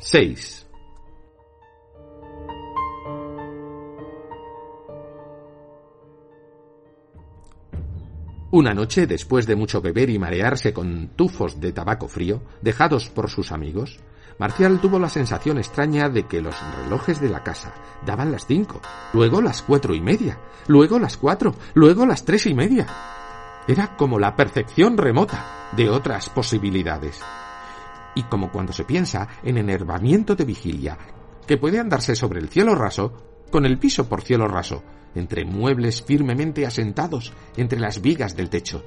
6. 0.00 0.65
Una 8.56 8.72
noche, 8.72 9.06
después 9.06 9.46
de 9.46 9.54
mucho 9.54 9.82
beber 9.82 10.08
y 10.08 10.18
marearse 10.18 10.72
con 10.72 11.08
tufos 11.08 11.60
de 11.60 11.72
tabaco 11.72 12.08
frío, 12.08 12.40
dejados 12.62 13.10
por 13.10 13.28
sus 13.28 13.52
amigos, 13.52 14.00
Marcial 14.38 14.80
tuvo 14.80 14.98
la 14.98 15.10
sensación 15.10 15.58
extraña 15.58 16.08
de 16.08 16.22
que 16.22 16.40
los 16.40 16.54
relojes 16.78 17.20
de 17.20 17.28
la 17.28 17.42
casa 17.42 17.74
daban 18.06 18.32
las 18.32 18.46
cinco, 18.46 18.80
luego 19.12 19.42
las 19.42 19.60
cuatro 19.60 19.94
y 19.94 20.00
media, 20.00 20.38
luego 20.68 20.98
las 20.98 21.18
cuatro, 21.18 21.54
luego 21.74 22.06
las 22.06 22.24
tres 22.24 22.46
y 22.46 22.54
media. 22.54 22.86
Era 23.68 23.94
como 23.94 24.18
la 24.18 24.34
percepción 24.34 24.96
remota 24.96 25.68
de 25.76 25.90
otras 25.90 26.30
posibilidades 26.30 27.20
y 28.14 28.22
como 28.22 28.50
cuando 28.50 28.72
se 28.72 28.84
piensa 28.84 29.28
en 29.42 29.58
enervamiento 29.58 30.34
de 30.34 30.46
vigilia, 30.46 30.96
que 31.46 31.58
puede 31.58 31.78
andarse 31.78 32.16
sobre 32.16 32.40
el 32.40 32.48
cielo 32.48 32.74
raso, 32.74 33.35
con 33.50 33.66
el 33.66 33.78
piso 33.78 34.08
por 34.08 34.22
cielo 34.22 34.48
raso, 34.48 34.82
entre 35.14 35.44
muebles 35.44 36.02
firmemente 36.02 36.66
asentados 36.66 37.32
entre 37.56 37.80
las 37.80 38.00
vigas 38.00 38.36
del 38.36 38.50
techo. 38.50 38.84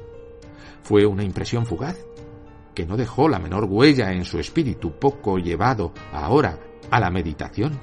Fue 0.83 1.05
una 1.05 1.23
impresión 1.23 1.65
fugaz, 1.65 1.97
que 2.73 2.85
no 2.85 2.95
dejó 2.95 3.27
la 3.27 3.39
menor 3.39 3.65
huella 3.65 4.11
en 4.11 4.25
su 4.25 4.39
espíritu 4.39 4.93
poco 4.99 5.37
llevado 5.37 5.93
ahora 6.13 6.57
a 6.89 6.99
la 6.99 7.09
meditación. 7.09 7.79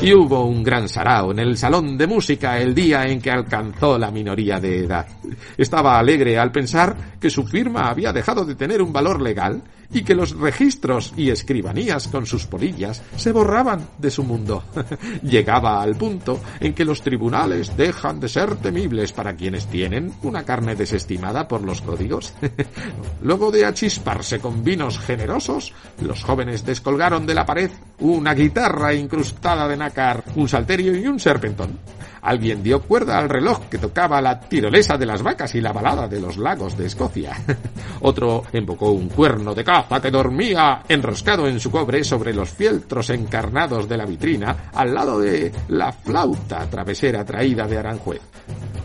Y 0.00 0.12
hubo 0.12 0.44
un 0.44 0.62
gran 0.62 0.88
sarao 0.88 1.32
en 1.32 1.38
el 1.38 1.56
salón 1.56 1.96
de 1.96 2.06
música 2.06 2.58
el 2.58 2.74
día 2.74 3.04
en 3.04 3.20
que 3.20 3.30
alcanzó 3.30 3.98
la 3.98 4.10
minoría 4.10 4.60
de 4.60 4.84
edad. 4.84 5.06
Estaba 5.56 5.98
alegre 5.98 6.38
al 6.38 6.52
pensar 6.52 7.18
que 7.18 7.30
su 7.30 7.44
firma 7.44 7.88
había 7.88 8.12
dejado 8.12 8.44
de 8.44 8.54
tener 8.54 8.82
un 8.82 8.92
valor 8.92 9.20
legal 9.20 9.62
y 9.92 10.02
que 10.02 10.14
los 10.14 10.36
registros 10.36 11.12
y 11.16 11.30
escribanías 11.30 12.08
con 12.08 12.26
sus 12.26 12.46
polillas 12.46 13.02
se 13.16 13.32
borraban 13.32 13.88
de 13.98 14.10
su 14.10 14.24
mundo. 14.24 14.64
Llegaba 15.22 15.82
al 15.82 15.96
punto 15.96 16.40
en 16.60 16.74
que 16.74 16.84
los 16.84 17.02
tribunales 17.02 17.76
dejan 17.76 18.20
de 18.20 18.28
ser 18.28 18.56
temibles 18.56 19.12
para 19.12 19.34
quienes 19.34 19.66
tienen 19.66 20.12
una 20.22 20.44
carne 20.44 20.74
desestimada 20.74 21.46
por 21.48 21.62
los 21.62 21.80
códigos. 21.80 22.34
Luego 23.22 23.50
de 23.50 23.64
achisparse 23.64 24.38
con 24.38 24.64
vinos 24.64 24.98
generosos, 24.98 25.72
los 26.00 26.22
jóvenes 26.22 26.64
descolgaron 26.64 27.26
de 27.26 27.34
la 27.34 27.46
pared 27.46 27.70
una 28.00 28.34
guitarra 28.34 28.94
incrustada 28.94 29.68
de 29.68 29.76
nácar, 29.76 30.24
un 30.36 30.48
salterio 30.48 30.96
y 30.96 31.06
un 31.06 31.18
serpentón. 31.20 31.78
Alguien 32.24 32.62
dio 32.62 32.80
cuerda 32.80 33.18
al 33.18 33.28
reloj 33.28 33.68
que 33.70 33.76
tocaba 33.76 34.20
la 34.22 34.40
tirolesa 34.40 34.96
de 34.96 35.04
las 35.04 35.22
vacas 35.22 35.54
y 35.54 35.60
la 35.60 35.72
balada 35.72 36.08
de 36.08 36.20
los 36.20 36.38
lagos 36.38 36.76
de 36.76 36.86
Escocia. 36.86 37.36
Otro 38.00 38.44
invocó 38.54 38.92
un 38.92 39.10
cuerno 39.10 39.54
de 39.54 39.62
caza 39.62 40.00
que 40.00 40.10
dormía 40.10 40.82
enroscado 40.88 41.46
en 41.46 41.60
su 41.60 41.70
cobre 41.70 42.02
sobre 42.02 42.32
los 42.32 42.48
fieltros 42.48 43.10
encarnados 43.10 43.86
de 43.88 43.98
la 43.98 44.06
vitrina 44.06 44.70
al 44.72 44.94
lado 44.94 45.20
de 45.20 45.52
la 45.68 45.92
flauta 45.92 46.68
travesera 46.70 47.24
traída 47.26 47.66
de 47.66 47.76
Aranjuez. 47.76 48.22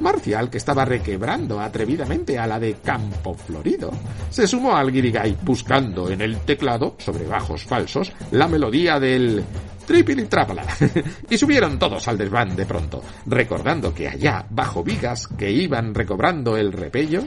Marcial, 0.01 0.50
que 0.50 0.58
estaba 0.58 0.86
requebrando 0.86 1.60
atrevidamente 1.60 2.38
a 2.38 2.48
la 2.48 2.60
de 2.60 2.75
Campo 2.75 3.34
Florido, 3.34 3.91
se 4.29 4.48
sumó 4.48 4.75
al 4.75 4.91
guirigay 4.91 5.38
buscando 5.41 6.10
en 6.10 6.22
el 6.22 6.39
teclado, 6.41 6.96
sobre 7.00 7.25
bajos 7.25 7.63
falsos, 7.63 8.12
la 8.31 8.48
melodía 8.48 9.00
del 9.00 9.43
tripilitrápala. 9.89 10.63
y 11.31 11.36
subieron 11.36 11.79
todos 11.79 12.08
al 12.08 12.15
desván 12.15 12.55
de 12.55 12.67
pronto, 12.67 13.03
recordando 13.25 13.91
que 13.91 14.08
allá, 14.08 14.46
bajo 14.48 14.84
vigas 14.84 15.25
que 15.27 15.50
iban 15.50 15.96
recobrando 15.96 16.55
el 16.55 16.72
repello, 16.72 17.24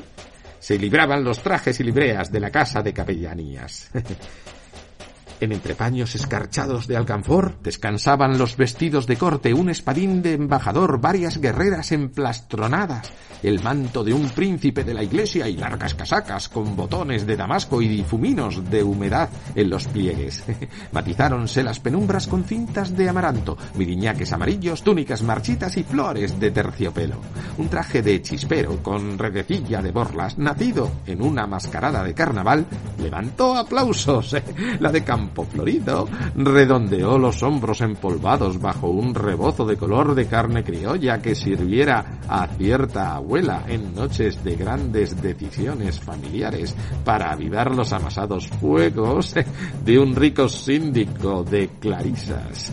se 0.61 0.78
libraban 0.78 1.25
los 1.25 1.42
trajes 1.42 1.81
y 1.81 1.83
libreas 1.83 2.31
de 2.31 2.38
la 2.38 2.52
casa 2.52 2.81
de 2.81 2.92
capellanías. 2.95 3.90
En 5.42 5.50
entrepaños 5.50 6.14
escarchados 6.14 6.87
de 6.87 6.96
alcanfor 6.96 7.56
descansaban 7.64 8.38
los 8.38 8.56
vestidos 8.56 9.08
de 9.08 9.16
corte, 9.16 9.52
un 9.52 9.70
espadín 9.70 10.22
de 10.22 10.34
embajador, 10.34 11.00
varias 11.00 11.40
guerreras 11.40 11.90
emplastronadas, 11.90 13.12
el 13.42 13.61
manto 13.61 14.04
de 14.04 14.14
un 14.14 14.30
príncipe 14.30 14.84
de 14.84 14.94
la 14.94 15.02
iglesia 15.02 15.49
y 15.49 15.56
largas 15.56 15.96
casacas 15.96 16.49
con 16.49 16.76
botones 16.76 17.26
de 17.26 17.37
damasco 17.37 17.82
y 17.82 17.88
difuminos 17.88 18.70
de 18.70 18.84
humedad 18.84 19.30
en 19.56 19.68
los 19.68 19.88
pliegues. 19.88 20.44
Matizáronse 20.92 21.64
las 21.64 21.80
penumbras 21.80 22.28
con 22.28 22.44
cintas 22.44 22.96
de 22.96 23.08
amaranto, 23.08 23.58
miriñaques 23.75 24.32
amarillos, 24.32 24.84
túnicas 24.84 25.25
marchitas 25.25 25.76
y 25.76 25.82
flores 25.82 26.38
de 26.38 26.52
terciopelo. 26.52 27.16
Un 27.58 27.68
traje 27.68 28.00
de 28.00 28.22
chispero 28.22 28.80
con 28.80 29.18
redecilla 29.18 29.82
de 29.82 29.90
borlas, 29.90 30.38
nacido 30.38 30.88
en 31.04 31.20
una 31.20 31.49
mascarada 31.49 32.04
de 32.04 32.14
carnaval, 32.14 32.64
levantó 33.00 33.56
aplausos. 33.56 34.37
La 34.78 34.92
de 34.92 35.02
campo 35.02 35.31
florido, 35.44 36.08
redondeó 36.36 37.18
los 37.18 37.42
hombros 37.42 37.80
empolvados 37.80 38.60
bajo 38.60 38.88
un 38.88 39.14
rebozo 39.14 39.64
de 39.64 39.76
color 39.76 40.14
de 40.14 40.26
carne 40.26 40.62
criolla 40.62 41.20
que 41.20 41.34
sirviera 41.34 42.20
a 42.28 42.46
cierta 42.46 43.14
abuela 43.14 43.64
en 43.66 43.94
noches 43.94 44.42
de 44.44 44.56
grandes 44.56 45.20
decisiones 45.20 46.00
familiares 46.00 46.74
para 47.04 47.32
avivar 47.32 47.74
los 47.74 47.92
amasados 47.92 48.48
fuegos 48.48 49.34
de 49.84 49.98
un 49.98 50.14
rico 50.14 50.48
síndico 50.48 51.42
de 51.42 51.68
clarisas. 51.80 52.72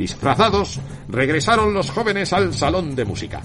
Disfrazados, 0.00 0.80
regresaron 1.10 1.74
los 1.74 1.90
jóvenes 1.90 2.32
al 2.32 2.54
salón 2.54 2.94
de 2.94 3.04
música. 3.04 3.42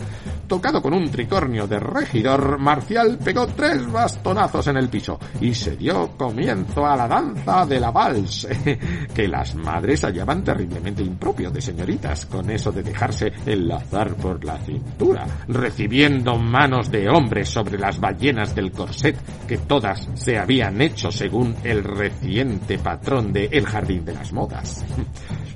Tocado 0.48 0.82
con 0.82 0.94
un 0.94 1.12
tricornio 1.12 1.68
de 1.68 1.80
regidor, 1.80 2.58
Marcial 2.60 3.18
pegó 3.22 3.46
tres 3.48 3.92
bastonazos 3.92 4.68
en 4.68 4.78
el 4.78 4.88
piso 4.88 5.20
y 5.42 5.54
se 5.54 5.76
dio 5.76 6.12
comienzo 6.16 6.86
a 6.86 6.96
la 6.96 7.10
danza 7.10 7.66
de 7.66 7.78
la 7.78 7.92
vals, 7.92 8.48
que 9.14 9.28
las 9.28 9.54
madres 9.56 10.06
hallaban 10.06 10.46
terriblemente 10.46 11.04
impropio 11.04 11.52
de 11.52 11.60
señoritas, 11.60 12.26
con 12.26 12.50
eso 12.50 12.72
de 12.72 12.84
dejarse 12.84 13.34
enlazar 13.46 14.16
por 14.16 14.46
la 14.46 14.58
cintura, 14.60 15.28
recibiendo 15.50 16.38
manos 16.38 16.90
de 16.90 17.10
hombres 17.10 17.50
sobre 17.50 17.78
las 17.78 18.00
ballenas 18.00 18.56
del 18.56 18.72
corset, 18.72 19.18
que 19.46 19.58
todas 19.58 20.08
se 20.14 20.38
habían 20.38 20.80
hecho 20.80 21.12
según 21.12 21.54
el 21.66 21.84
reciente 21.84 22.78
patrón 22.78 23.34
de 23.34 23.50
El 23.52 23.66
Jardín 23.66 24.06
de 24.06 24.14
las 24.14 24.32
Modas. 24.32 24.86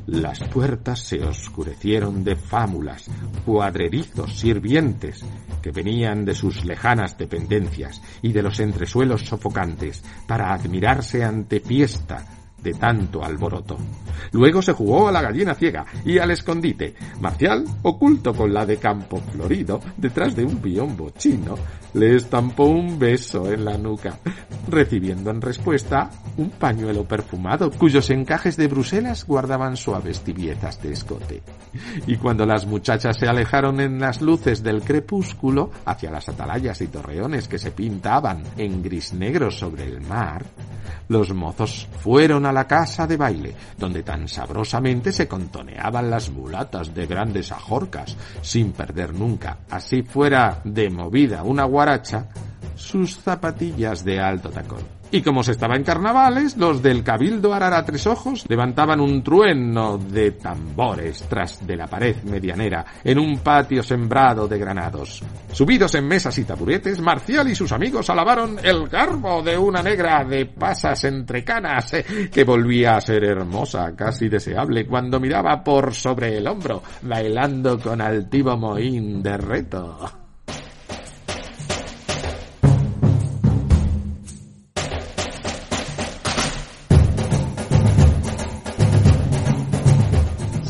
Las 0.09 0.39
puertas 0.39 0.88
se 0.95 1.23
oscurecieron 1.23 2.23
de 2.23 2.35
fámulas, 2.35 3.05
cuadrerizos 3.45 4.39
sirvientes 4.39 5.25
que 5.61 5.71
venían 5.71 6.25
de 6.25 6.35
sus 6.35 6.65
lejanas 6.65 7.17
dependencias 7.17 8.01
y 8.21 8.31
de 8.31 8.43
los 8.43 8.59
entresuelos 8.59 9.25
sofocantes 9.25 10.03
para 10.27 10.53
admirarse 10.53 11.23
ante 11.23 11.59
fiesta 11.59 12.25
de 12.61 12.73
tanto 12.73 13.23
alboroto. 13.23 13.77
Luego 14.31 14.61
se 14.61 14.73
jugó 14.73 15.07
a 15.07 15.11
la 15.11 15.21
gallina 15.21 15.55
ciega 15.55 15.85
y 16.05 16.17
al 16.17 16.31
escondite. 16.31 16.95
Marcial, 17.19 17.63
oculto 17.83 18.33
con 18.33 18.53
la 18.53 18.65
de 18.65 18.77
campo 18.77 19.17
florido, 19.17 19.79
detrás 19.97 20.35
de 20.35 20.43
un 20.43 20.61
biombo 20.61 21.11
chino, 21.11 21.55
le 21.93 22.15
estampó 22.15 22.65
un 22.65 22.99
beso 22.99 23.51
en 23.51 23.65
la 23.65 23.77
nuca, 23.77 24.19
recibiendo 24.67 25.31
en 25.31 25.41
respuesta 25.41 26.09
un 26.37 26.51
pañuelo 26.51 27.03
perfumado 27.05 27.71
cuyos 27.71 28.09
encajes 28.09 28.57
de 28.57 28.67
Bruselas 28.67 29.25
guardaban 29.25 29.75
suaves 29.75 30.21
tibiezas 30.21 30.81
de 30.81 30.93
escote. 30.93 31.43
Y 32.07 32.17
cuando 32.17 32.45
las 32.45 32.65
muchachas 32.65 33.17
se 33.17 33.27
alejaron 33.27 33.79
en 33.79 33.99
las 33.99 34.21
luces 34.21 34.63
del 34.63 34.81
crepúsculo 34.81 35.71
hacia 35.85 36.11
las 36.11 36.29
atalayas 36.29 36.81
y 36.81 36.87
torreones 36.87 37.47
que 37.47 37.57
se 37.57 37.71
pintaban 37.71 38.43
en 38.57 38.81
gris 38.81 39.13
negro 39.13 39.51
sobre 39.51 39.85
el 39.85 40.01
mar, 40.01 40.45
los 41.07 41.33
mozos 41.33 41.87
fueron 41.99 42.45
a 42.45 42.51
la 42.51 42.67
casa 42.67 43.07
de 43.07 43.17
baile, 43.17 43.55
donde 43.77 44.03
tan 44.03 44.27
sabrosamente 44.27 45.11
se 45.11 45.27
contoneaban 45.27 46.09
las 46.09 46.29
mulatas 46.29 46.93
de 46.93 47.07
grandes 47.07 47.51
ajorcas, 47.51 48.15
sin 48.41 48.71
perder 48.73 49.13
nunca, 49.13 49.59
así 49.69 50.03
fuera 50.03 50.61
de 50.63 50.89
movida 50.89 51.43
una 51.43 51.65
guaracha, 51.79 52.27
sus 52.75 53.15
zapatillas 53.15 54.03
de 54.03 54.19
alto 54.19 54.49
tacón. 54.49 54.83
Y 55.11 55.21
como 55.21 55.43
se 55.43 55.53
estaba 55.53 55.77
en 55.77 55.83
carnavales, 55.85 56.57
los 56.57 56.83
del 56.83 57.03
Cabildo 57.05 57.53
Arara 57.53 57.85
Tres 57.85 58.05
Ojos 58.05 58.43
levantaban 58.49 58.99
un 58.99 59.23
trueno 59.23 59.97
de 59.97 60.31
tambores 60.31 61.23
tras 61.29 61.65
de 61.65 61.77
la 61.77 61.87
pared 61.87 62.17
medianera 62.25 62.85
en 63.01 63.17
un 63.17 63.39
patio 63.39 63.81
sembrado 63.81 64.45
de 64.45 64.59
granados. 64.59 65.23
Subidos 65.53 65.95
en 65.95 66.05
mesas 66.05 66.37
y 66.37 66.43
taburetes, 66.43 66.99
Marcial 66.99 67.49
y 67.49 67.55
sus 67.55 67.71
amigos 67.71 68.09
alabaron 68.09 68.57
el 68.61 68.89
garbo 68.89 69.41
de 69.41 69.57
una 69.57 69.81
negra 69.81 70.25
de 70.25 70.45
pasas 70.45 71.01
entre 71.05 71.45
canas 71.45 71.93
eh, 71.93 72.29
que 72.29 72.43
volvía 72.43 72.97
a 72.97 73.01
ser 73.01 73.23
hermosa, 73.23 73.95
casi 73.95 74.27
deseable, 74.27 74.85
cuando 74.85 75.21
miraba 75.21 75.63
por 75.63 75.93
sobre 75.95 76.37
el 76.37 76.45
hombro, 76.45 76.83
bailando 77.03 77.79
con 77.79 78.01
altivo 78.01 78.57
mohín 78.57 79.23
de 79.23 79.37
reto. 79.37 80.18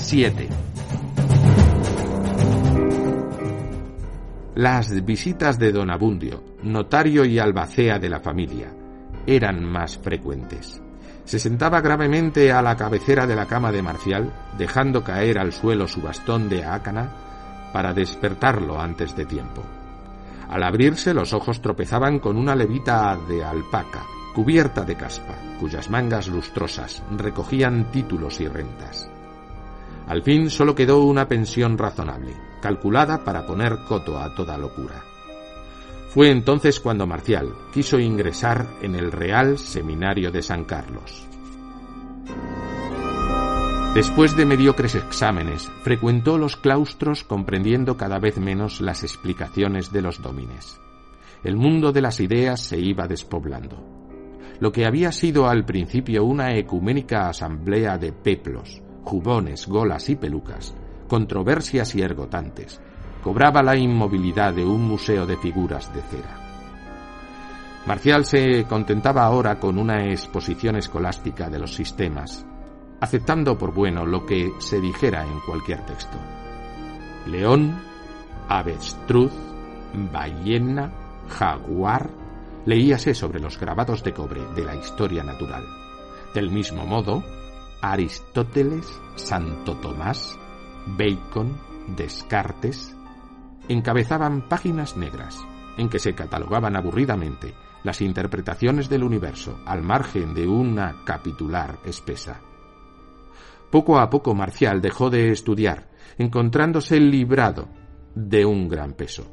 7. 0.09 0.49
Las 4.55 5.05
visitas 5.05 5.59
de 5.59 5.71
don 5.71 5.91
Abundio, 5.91 6.43
notario 6.63 7.25
y 7.25 7.37
albacea 7.37 7.99
de 7.99 8.09
la 8.09 8.19
familia, 8.19 8.73
eran 9.27 9.63
más 9.63 9.99
frecuentes. 9.99 10.81
Se 11.25 11.37
sentaba 11.37 11.79
gravemente 11.81 12.51
a 12.51 12.63
la 12.63 12.75
cabecera 12.75 13.27
de 13.27 13.35
la 13.35 13.45
cama 13.45 13.71
de 13.71 13.83
Marcial, 13.83 14.33
dejando 14.57 15.03
caer 15.03 15.37
al 15.37 15.53
suelo 15.53 15.87
su 15.87 16.01
bastón 16.01 16.49
de 16.49 16.65
ácana 16.65 17.11
para 17.71 17.93
despertarlo 17.93 18.81
antes 18.81 19.15
de 19.15 19.25
tiempo. 19.25 19.61
Al 20.49 20.63
abrirse 20.63 21.13
los 21.13 21.33
ojos 21.33 21.61
tropezaban 21.61 22.17
con 22.17 22.35
una 22.35 22.55
levita 22.55 23.15
de 23.27 23.43
alpaca, 23.43 24.07
cubierta 24.33 24.81
de 24.81 24.95
caspa, 24.95 25.35
cuyas 25.59 25.87
mangas 25.91 26.29
lustrosas 26.29 27.03
recogían 27.15 27.91
títulos 27.91 28.41
y 28.41 28.47
rentas. 28.47 29.11
Al 30.09 30.23
fin 30.23 30.49
solo 30.49 30.73
quedó 30.73 31.03
una 31.03 31.27
pensión 31.27 31.77
razonable, 31.77 32.33
calculada 32.63 33.23
para 33.23 33.45
poner 33.45 33.77
coto 33.87 34.17
a 34.17 34.33
toda 34.33 34.57
locura. 34.57 35.03
Fue 36.09 36.31
entonces 36.31 36.79
cuando 36.79 37.05
Marcial 37.05 37.53
quiso 37.71 37.99
ingresar 37.99 38.65
en 38.81 38.95
el 38.95 39.11
Real 39.11 39.59
Seminario 39.59 40.31
de 40.31 40.41
San 40.41 40.65
Carlos. 40.65 41.27
Después 43.93 44.35
de 44.35 44.47
mediocres 44.47 44.95
exámenes, 44.95 45.69
frecuentó 45.83 46.39
los 46.39 46.55
claustros 46.57 47.23
comprendiendo 47.23 47.95
cada 47.95 48.17
vez 48.17 48.39
menos 48.39 48.81
las 48.81 49.03
explicaciones 49.03 49.91
de 49.91 50.01
los 50.01 50.23
dómines. 50.23 50.79
El 51.43 51.55
mundo 51.55 51.91
de 51.91 52.01
las 52.01 52.19
ideas 52.19 52.61
se 52.61 52.79
iba 52.79 53.07
despoblando. 53.07 53.85
Lo 54.59 54.71
que 54.71 54.87
había 54.87 55.11
sido 55.11 55.47
al 55.47 55.65
principio 55.65 56.23
una 56.23 56.55
ecuménica 56.55 57.29
asamblea 57.29 57.99
de 57.99 58.11
peplos, 58.11 58.81
jubones, 59.03 59.67
golas 59.67 60.09
y 60.09 60.15
pelucas, 60.15 60.75
controversias 61.07 61.95
y 61.95 62.01
ergotantes, 62.01 62.79
cobraba 63.23 63.61
la 63.63 63.75
inmovilidad 63.75 64.53
de 64.53 64.65
un 64.65 64.87
museo 64.87 65.25
de 65.25 65.37
figuras 65.37 65.93
de 65.93 66.01
cera. 66.01 66.49
Marcial 67.85 68.25
se 68.25 68.65
contentaba 68.65 69.23
ahora 69.23 69.59
con 69.59 69.77
una 69.77 70.05
exposición 70.09 70.75
escolástica 70.75 71.49
de 71.49 71.59
los 71.59 71.73
sistemas, 71.73 72.45
aceptando 72.99 73.57
por 73.57 73.73
bueno 73.73 74.05
lo 74.05 74.25
que 74.25 74.51
se 74.59 74.79
dijera 74.79 75.23
en 75.23 75.39
cualquier 75.39 75.85
texto. 75.85 76.17
León, 77.25 77.81
avestruz, 78.47 79.31
ballena, 80.11 80.91
jaguar, 81.29 82.09
leíase 82.65 83.13
sobre 83.13 83.39
los 83.39 83.59
grabados 83.59 84.03
de 84.03 84.13
cobre 84.13 84.41
de 84.55 84.65
la 84.65 84.75
historia 84.75 85.23
natural. 85.23 85.63
Del 86.33 86.51
mismo 86.51 86.85
modo, 86.85 87.23
Aristóteles, 87.81 88.85
Santo 89.15 89.77
Tomás, 89.77 90.37
Bacon, 90.97 91.57
Descartes, 91.95 92.95
encabezaban 93.67 94.47
páginas 94.49 94.97
negras 94.97 95.45
en 95.77 95.89
que 95.89 95.99
se 95.99 96.13
catalogaban 96.13 96.75
aburridamente 96.75 97.53
las 97.83 98.01
interpretaciones 98.01 98.89
del 98.89 99.03
universo 99.03 99.59
al 99.65 99.81
margen 99.81 100.33
de 100.33 100.47
una 100.47 101.03
capitular 101.05 101.79
espesa. 101.85 102.41
Poco 103.71 103.99
a 103.99 104.09
poco 104.09 104.33
Marcial 104.33 104.81
dejó 104.81 105.09
de 105.09 105.31
estudiar, 105.31 105.89
encontrándose 106.17 106.99
librado 106.99 107.69
de 108.15 108.45
un 108.45 108.67
gran 108.67 108.93
peso. 108.93 109.31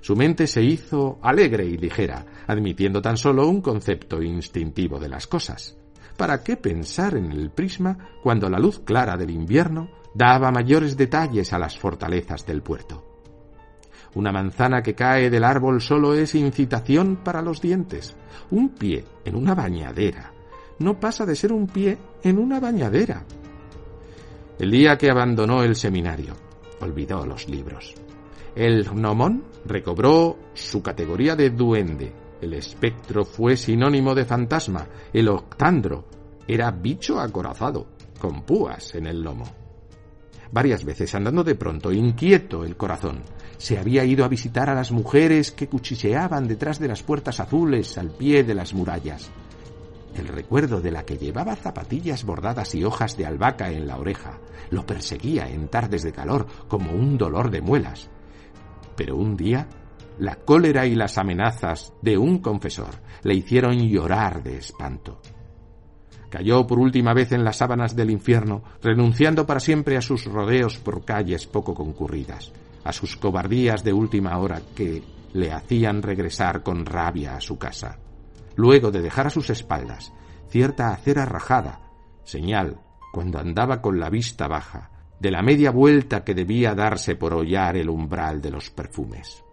Su 0.00 0.16
mente 0.16 0.46
se 0.46 0.62
hizo 0.62 1.18
alegre 1.22 1.66
y 1.66 1.76
ligera, 1.76 2.24
admitiendo 2.46 3.02
tan 3.02 3.16
solo 3.16 3.46
un 3.48 3.60
concepto 3.60 4.22
instintivo 4.22 4.98
de 4.98 5.08
las 5.08 5.26
cosas. 5.26 5.76
¿Para 6.16 6.42
qué 6.42 6.56
pensar 6.56 7.16
en 7.16 7.32
el 7.32 7.50
prisma 7.50 7.98
cuando 8.22 8.48
la 8.48 8.58
luz 8.58 8.80
clara 8.80 9.16
del 9.16 9.30
invierno 9.30 9.90
daba 10.14 10.50
mayores 10.50 10.96
detalles 10.96 11.52
a 11.52 11.58
las 11.58 11.78
fortalezas 11.78 12.46
del 12.46 12.62
puerto? 12.62 13.02
Una 14.14 14.30
manzana 14.30 14.82
que 14.82 14.94
cae 14.94 15.28
del 15.28 15.42
árbol 15.42 15.80
solo 15.80 16.14
es 16.14 16.36
incitación 16.36 17.16
para 17.24 17.42
los 17.42 17.60
dientes. 17.60 18.16
Un 18.50 18.68
pie 18.70 19.04
en 19.24 19.34
una 19.34 19.54
bañadera 19.54 20.32
no 20.78 20.98
pasa 20.98 21.26
de 21.26 21.34
ser 21.34 21.52
un 21.52 21.66
pie 21.66 21.98
en 22.22 22.38
una 22.38 22.60
bañadera. 22.60 23.24
El 24.58 24.70
día 24.70 24.96
que 24.96 25.10
abandonó 25.10 25.62
el 25.62 25.74
seminario, 25.74 26.34
olvidó 26.80 27.26
los 27.26 27.48
libros. 27.48 27.94
El 28.54 28.84
gnomón 28.84 29.44
recobró 29.64 30.36
su 30.54 30.80
categoría 30.80 31.34
de 31.34 31.50
duende. 31.50 32.12
El 32.44 32.52
espectro 32.52 33.24
fue 33.24 33.56
sinónimo 33.56 34.14
de 34.14 34.26
fantasma. 34.26 34.86
El 35.14 35.28
octandro 35.28 36.04
era 36.46 36.70
bicho 36.70 37.18
acorazado, 37.18 37.86
con 38.18 38.42
púas 38.42 38.94
en 38.94 39.06
el 39.06 39.22
lomo. 39.22 39.46
Varias 40.52 40.84
veces, 40.84 41.14
andando 41.14 41.42
de 41.42 41.54
pronto, 41.54 41.90
inquieto 41.90 42.62
el 42.62 42.76
corazón, 42.76 43.22
se 43.56 43.78
había 43.78 44.04
ido 44.04 44.26
a 44.26 44.28
visitar 44.28 44.68
a 44.68 44.74
las 44.74 44.92
mujeres 44.92 45.52
que 45.52 45.68
cuchicheaban 45.68 46.46
detrás 46.46 46.78
de 46.78 46.88
las 46.88 47.02
puertas 47.02 47.40
azules 47.40 47.96
al 47.96 48.10
pie 48.10 48.44
de 48.44 48.54
las 48.54 48.74
murallas. 48.74 49.30
El 50.14 50.28
recuerdo 50.28 50.82
de 50.82 50.90
la 50.90 51.06
que 51.06 51.16
llevaba 51.16 51.56
zapatillas 51.56 52.24
bordadas 52.24 52.74
y 52.74 52.84
hojas 52.84 53.16
de 53.16 53.24
albahaca 53.24 53.70
en 53.70 53.86
la 53.86 53.96
oreja 53.96 54.38
lo 54.68 54.84
perseguía 54.84 55.48
en 55.48 55.68
tardes 55.68 56.02
de 56.02 56.12
calor 56.12 56.46
como 56.68 56.92
un 56.92 57.16
dolor 57.16 57.50
de 57.50 57.62
muelas. 57.62 58.10
Pero 58.96 59.16
un 59.16 59.34
día, 59.34 59.66
la 60.18 60.36
cólera 60.36 60.86
y 60.86 60.94
las 60.94 61.18
amenazas 61.18 61.92
de 62.02 62.16
un 62.16 62.38
confesor 62.38 63.00
le 63.22 63.34
hicieron 63.34 63.78
llorar 63.88 64.42
de 64.42 64.58
espanto. 64.58 65.20
Cayó 66.30 66.66
por 66.66 66.78
última 66.78 67.14
vez 67.14 67.32
en 67.32 67.44
las 67.44 67.58
sábanas 67.58 67.94
del 67.94 68.10
infierno, 68.10 68.64
renunciando 68.82 69.46
para 69.46 69.60
siempre 69.60 69.96
a 69.96 70.02
sus 70.02 70.24
rodeos 70.24 70.78
por 70.78 71.04
calles 71.04 71.46
poco 71.46 71.74
concurridas, 71.74 72.52
a 72.82 72.92
sus 72.92 73.16
cobardías 73.16 73.84
de 73.84 73.92
última 73.92 74.36
hora 74.38 74.60
que 74.74 75.02
le 75.32 75.52
hacían 75.52 76.02
regresar 76.02 76.62
con 76.62 76.86
rabia 76.86 77.36
a 77.36 77.40
su 77.40 77.56
casa. 77.56 77.98
Luego 78.56 78.90
de 78.90 79.00
dejar 79.00 79.28
a 79.28 79.30
sus 79.30 79.50
espaldas 79.50 80.12
cierta 80.48 80.90
acera 80.90 81.24
rajada, 81.24 81.80
señal, 82.24 82.80
cuando 83.12 83.38
andaba 83.38 83.80
con 83.80 84.00
la 84.00 84.10
vista 84.10 84.48
baja, 84.48 84.90
de 85.20 85.30
la 85.30 85.42
media 85.42 85.70
vuelta 85.70 86.24
que 86.24 86.34
debía 86.34 86.74
darse 86.74 87.14
por 87.14 87.32
hollar 87.34 87.76
el 87.76 87.88
umbral 87.88 88.40
de 88.40 88.50
los 88.50 88.70
perfumes. 88.70 89.43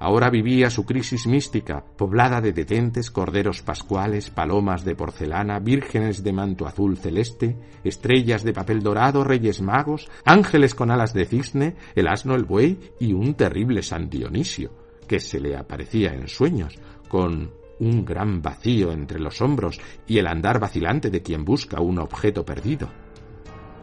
Ahora 0.00 0.30
vivía 0.30 0.70
su 0.70 0.84
crisis 0.84 1.26
mística, 1.26 1.84
poblada 1.96 2.40
de 2.40 2.52
detentes, 2.52 3.10
corderos 3.10 3.62
pascuales, 3.62 4.30
palomas 4.30 4.84
de 4.84 4.94
porcelana, 4.94 5.58
vírgenes 5.58 6.22
de 6.22 6.32
manto 6.32 6.68
azul 6.68 6.96
celeste, 6.96 7.56
estrellas 7.82 8.44
de 8.44 8.52
papel 8.52 8.80
dorado, 8.80 9.24
reyes 9.24 9.60
magos, 9.60 10.08
ángeles 10.24 10.76
con 10.76 10.92
alas 10.92 11.14
de 11.14 11.24
cisne, 11.24 11.74
el 11.96 12.06
asno, 12.06 12.36
el 12.36 12.44
buey 12.44 12.78
y 13.00 13.12
un 13.12 13.34
terrible 13.34 13.82
San 13.82 14.08
Dionisio, 14.08 14.70
que 15.08 15.18
se 15.18 15.40
le 15.40 15.56
aparecía 15.56 16.14
en 16.14 16.28
sueños, 16.28 16.78
con 17.08 17.50
un 17.80 18.04
gran 18.04 18.40
vacío 18.40 18.92
entre 18.92 19.18
los 19.18 19.40
hombros 19.40 19.80
y 20.06 20.18
el 20.18 20.28
andar 20.28 20.60
vacilante 20.60 21.10
de 21.10 21.22
quien 21.22 21.44
busca 21.44 21.80
un 21.80 21.98
objeto 21.98 22.44
perdido. 22.44 22.88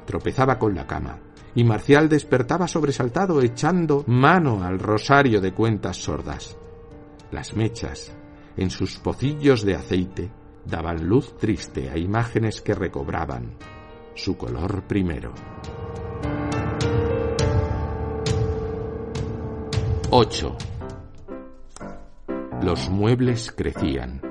Tropezaba 0.05 0.59
con 0.59 0.75
la 0.75 0.87
cama, 0.87 1.19
y 1.55 1.63
Marcial 1.63 2.09
despertaba 2.09 2.67
sobresaltado 2.67 3.41
echando 3.41 4.03
mano 4.07 4.63
al 4.63 4.77
rosario 4.77 5.39
de 5.39 5.53
cuentas 5.53 5.97
sordas. 5.97 6.57
Las 7.31 7.55
mechas, 7.55 8.11
en 8.57 8.69
sus 8.69 8.99
pocillos 8.99 9.63
de 9.63 9.75
aceite, 9.75 10.29
daban 10.65 11.07
luz 11.07 11.37
triste 11.37 11.89
a 11.89 11.97
imágenes 11.97 12.61
que 12.61 12.75
recobraban 12.75 13.55
su 14.13 14.37
color 14.37 14.83
primero. 14.83 15.33
8. 20.09 20.57
Los 22.61 22.89
muebles 22.89 23.51
crecían. 23.51 24.21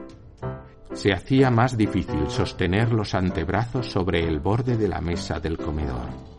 Se 0.92 1.12
hacía 1.12 1.50
más 1.50 1.76
difícil 1.76 2.28
sostener 2.28 2.92
los 2.92 3.14
antebrazos 3.14 3.90
sobre 3.90 4.26
el 4.26 4.40
borde 4.40 4.76
de 4.76 4.88
la 4.88 5.00
mesa 5.00 5.40
del 5.40 5.58
comedor. 5.58 6.33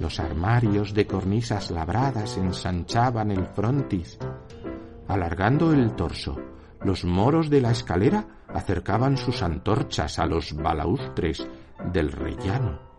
Los 0.00 0.20
armarios 0.20 0.94
de 0.94 1.06
cornisas 1.06 1.70
labradas 1.70 2.36
ensanchaban 2.36 3.30
el 3.30 3.46
frontis. 3.46 4.18
Alargando 5.08 5.72
el 5.72 5.94
torso, 5.94 6.40
los 6.82 7.04
moros 7.04 7.50
de 7.50 7.60
la 7.60 7.70
escalera 7.70 8.26
acercaban 8.48 9.16
sus 9.16 9.42
antorchas 9.42 10.18
a 10.18 10.26
los 10.26 10.54
balaustres 10.54 11.46
del 11.92 12.12
rellano. 12.12 12.92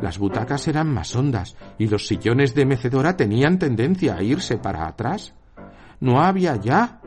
Las 0.00 0.18
butacas 0.18 0.66
eran 0.68 0.92
más 0.92 1.14
hondas 1.14 1.56
y 1.78 1.88
los 1.88 2.06
sillones 2.06 2.54
de 2.54 2.66
mecedora 2.66 3.16
tenían 3.16 3.58
tendencia 3.58 4.16
a 4.16 4.22
irse 4.22 4.58
para 4.58 4.86
atrás. 4.86 5.34
No 6.00 6.20
había 6.20 6.56
ya 6.56 7.00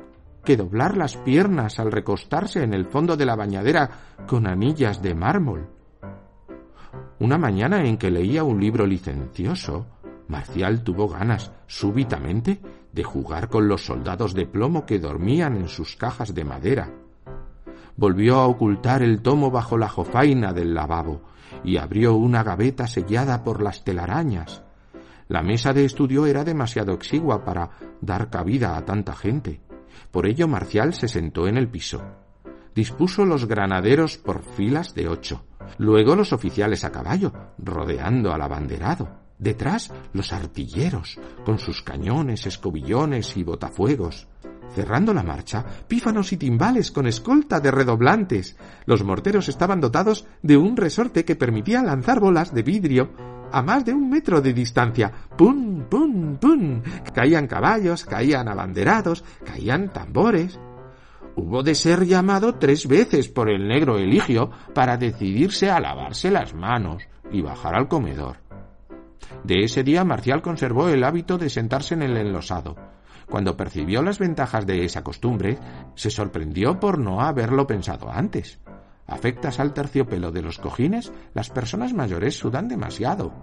que 0.43 0.57
doblar 0.57 0.95
las 0.95 1.17
piernas 1.17 1.79
al 1.79 1.91
recostarse 1.91 2.63
en 2.63 2.73
el 2.73 2.85
fondo 2.85 3.17
de 3.17 3.25
la 3.25 3.35
bañadera 3.35 3.89
con 4.25 4.47
anillas 4.47 5.01
de 5.01 5.13
mármol. 5.13 5.76
Una 7.19 7.37
mañana 7.39 7.83
en 7.83 7.97
que 7.97 8.11
leía 8.11 8.43
un 8.43 8.59
libro 8.59 8.85
licencioso, 8.85 9.87
Marcial 10.27 10.83
tuvo 10.83 11.07
ganas, 11.07 11.51
súbitamente, 11.65 12.59
de 12.91 13.03
jugar 13.03 13.49
con 13.49 13.67
los 13.67 13.85
soldados 13.85 14.33
de 14.35 14.45
plomo 14.45 14.85
que 14.85 14.99
dormían 14.99 15.55
en 15.55 15.67
sus 15.67 15.95
cajas 15.95 16.35
de 16.35 16.43
madera. 16.43 16.93
Volvió 17.95 18.35
a 18.35 18.45
ocultar 18.45 19.01
el 19.01 19.21
tomo 19.21 19.49
bajo 19.49 19.77
la 19.77 19.89
jofaina 19.89 20.53
del 20.53 20.75
lavabo 20.75 21.21
y 21.63 21.77
abrió 21.77 22.13
una 22.13 22.43
gaveta 22.43 22.85
sellada 22.85 23.43
por 23.43 23.63
las 23.63 23.83
telarañas. 23.83 24.63
La 25.27 25.41
mesa 25.41 25.73
de 25.73 25.85
estudio 25.85 26.27
era 26.27 26.43
demasiado 26.43 26.93
exigua 26.93 27.43
para 27.43 27.71
dar 27.99 28.29
cabida 28.29 28.77
a 28.77 28.85
tanta 28.85 29.15
gente. 29.15 29.59
Por 30.11 30.27
ello 30.27 30.47
Marcial 30.47 30.93
se 30.93 31.07
sentó 31.07 31.47
en 31.47 31.57
el 31.57 31.67
piso. 31.67 32.01
Dispuso 32.75 33.25
los 33.25 33.47
granaderos 33.47 34.17
por 34.17 34.43
filas 34.43 34.93
de 34.93 35.07
ocho 35.07 35.46
Luego 35.77 36.15
los 36.15 36.33
oficiales 36.33 36.83
a 36.83 36.91
caballo, 36.91 37.31
rodeando 37.57 38.33
al 38.33 38.41
abanderado. 38.41 39.27
Detrás 39.39 39.91
los 40.13 40.33
artilleros, 40.33 41.19
con 41.45 41.59
sus 41.59 41.83
cañones, 41.83 42.47
escobillones 42.47 43.37
y 43.37 43.43
botafuegos. 43.43 44.27
Cerrando 44.73 45.13
la 45.13 45.23
marcha, 45.23 45.65
pífanos 45.87 46.33
y 46.33 46.37
timbales 46.37 46.91
con 46.91 47.07
escolta 47.07 47.59
de 47.59 47.71
redoblantes. 47.71 48.57
Los 48.85 49.03
morteros 49.03 49.47
estaban 49.47 49.79
dotados 49.79 50.25
de 50.41 50.57
un 50.57 50.75
resorte 50.75 51.23
que 51.23 51.35
permitía 51.35 51.83
lanzar 51.83 52.19
bolas 52.19 52.53
de 52.53 52.63
vidrio 52.63 53.11
a 53.51 53.61
más 53.61 53.85
de 53.85 53.93
un 53.93 54.09
metro 54.09 54.41
de 54.41 54.53
distancia. 54.53 55.11
¡Pum, 55.37 55.85
pum, 55.89 56.37
pum! 56.37 56.81
Caían 57.13 57.47
caballos, 57.47 58.05
caían 58.05 58.47
abanderados, 58.47 59.23
caían 59.45 59.93
tambores 59.93 60.59
hubo 61.37 61.63
de 61.63 61.75
ser 61.75 62.05
llamado 62.05 62.55
tres 62.55 62.87
veces 62.87 63.29
por 63.29 63.49
el 63.49 63.67
negro 63.67 63.97
Eligio 63.97 64.49
para 64.73 64.97
decidirse 64.97 65.69
a 65.69 65.79
lavarse 65.79 66.31
las 66.31 66.53
manos 66.53 67.03
y 67.31 67.41
bajar 67.41 67.75
al 67.75 67.87
comedor. 67.87 68.37
De 69.43 69.63
ese 69.63 69.83
día 69.83 70.03
Marcial 70.03 70.41
conservó 70.41 70.89
el 70.89 71.03
hábito 71.03 71.37
de 71.37 71.49
sentarse 71.49 71.93
en 71.93 72.01
el 72.01 72.17
enlosado. 72.17 72.75
Cuando 73.29 73.55
percibió 73.55 74.01
las 74.01 74.19
ventajas 74.19 74.65
de 74.65 74.83
esa 74.83 75.03
costumbre, 75.03 75.59
se 75.95 76.09
sorprendió 76.09 76.79
por 76.79 76.97
no 76.97 77.21
haberlo 77.21 77.67
pensado 77.67 78.09
antes. 78.09 78.59
Afectas 79.05 79.59
al 79.59 79.73
terciopelo 79.73 80.31
de 80.31 80.41
los 80.41 80.57
cojines, 80.57 81.11
las 81.33 81.49
personas 81.49 81.93
mayores 81.93 82.37
sudan 82.37 82.67
demasiado. 82.67 83.33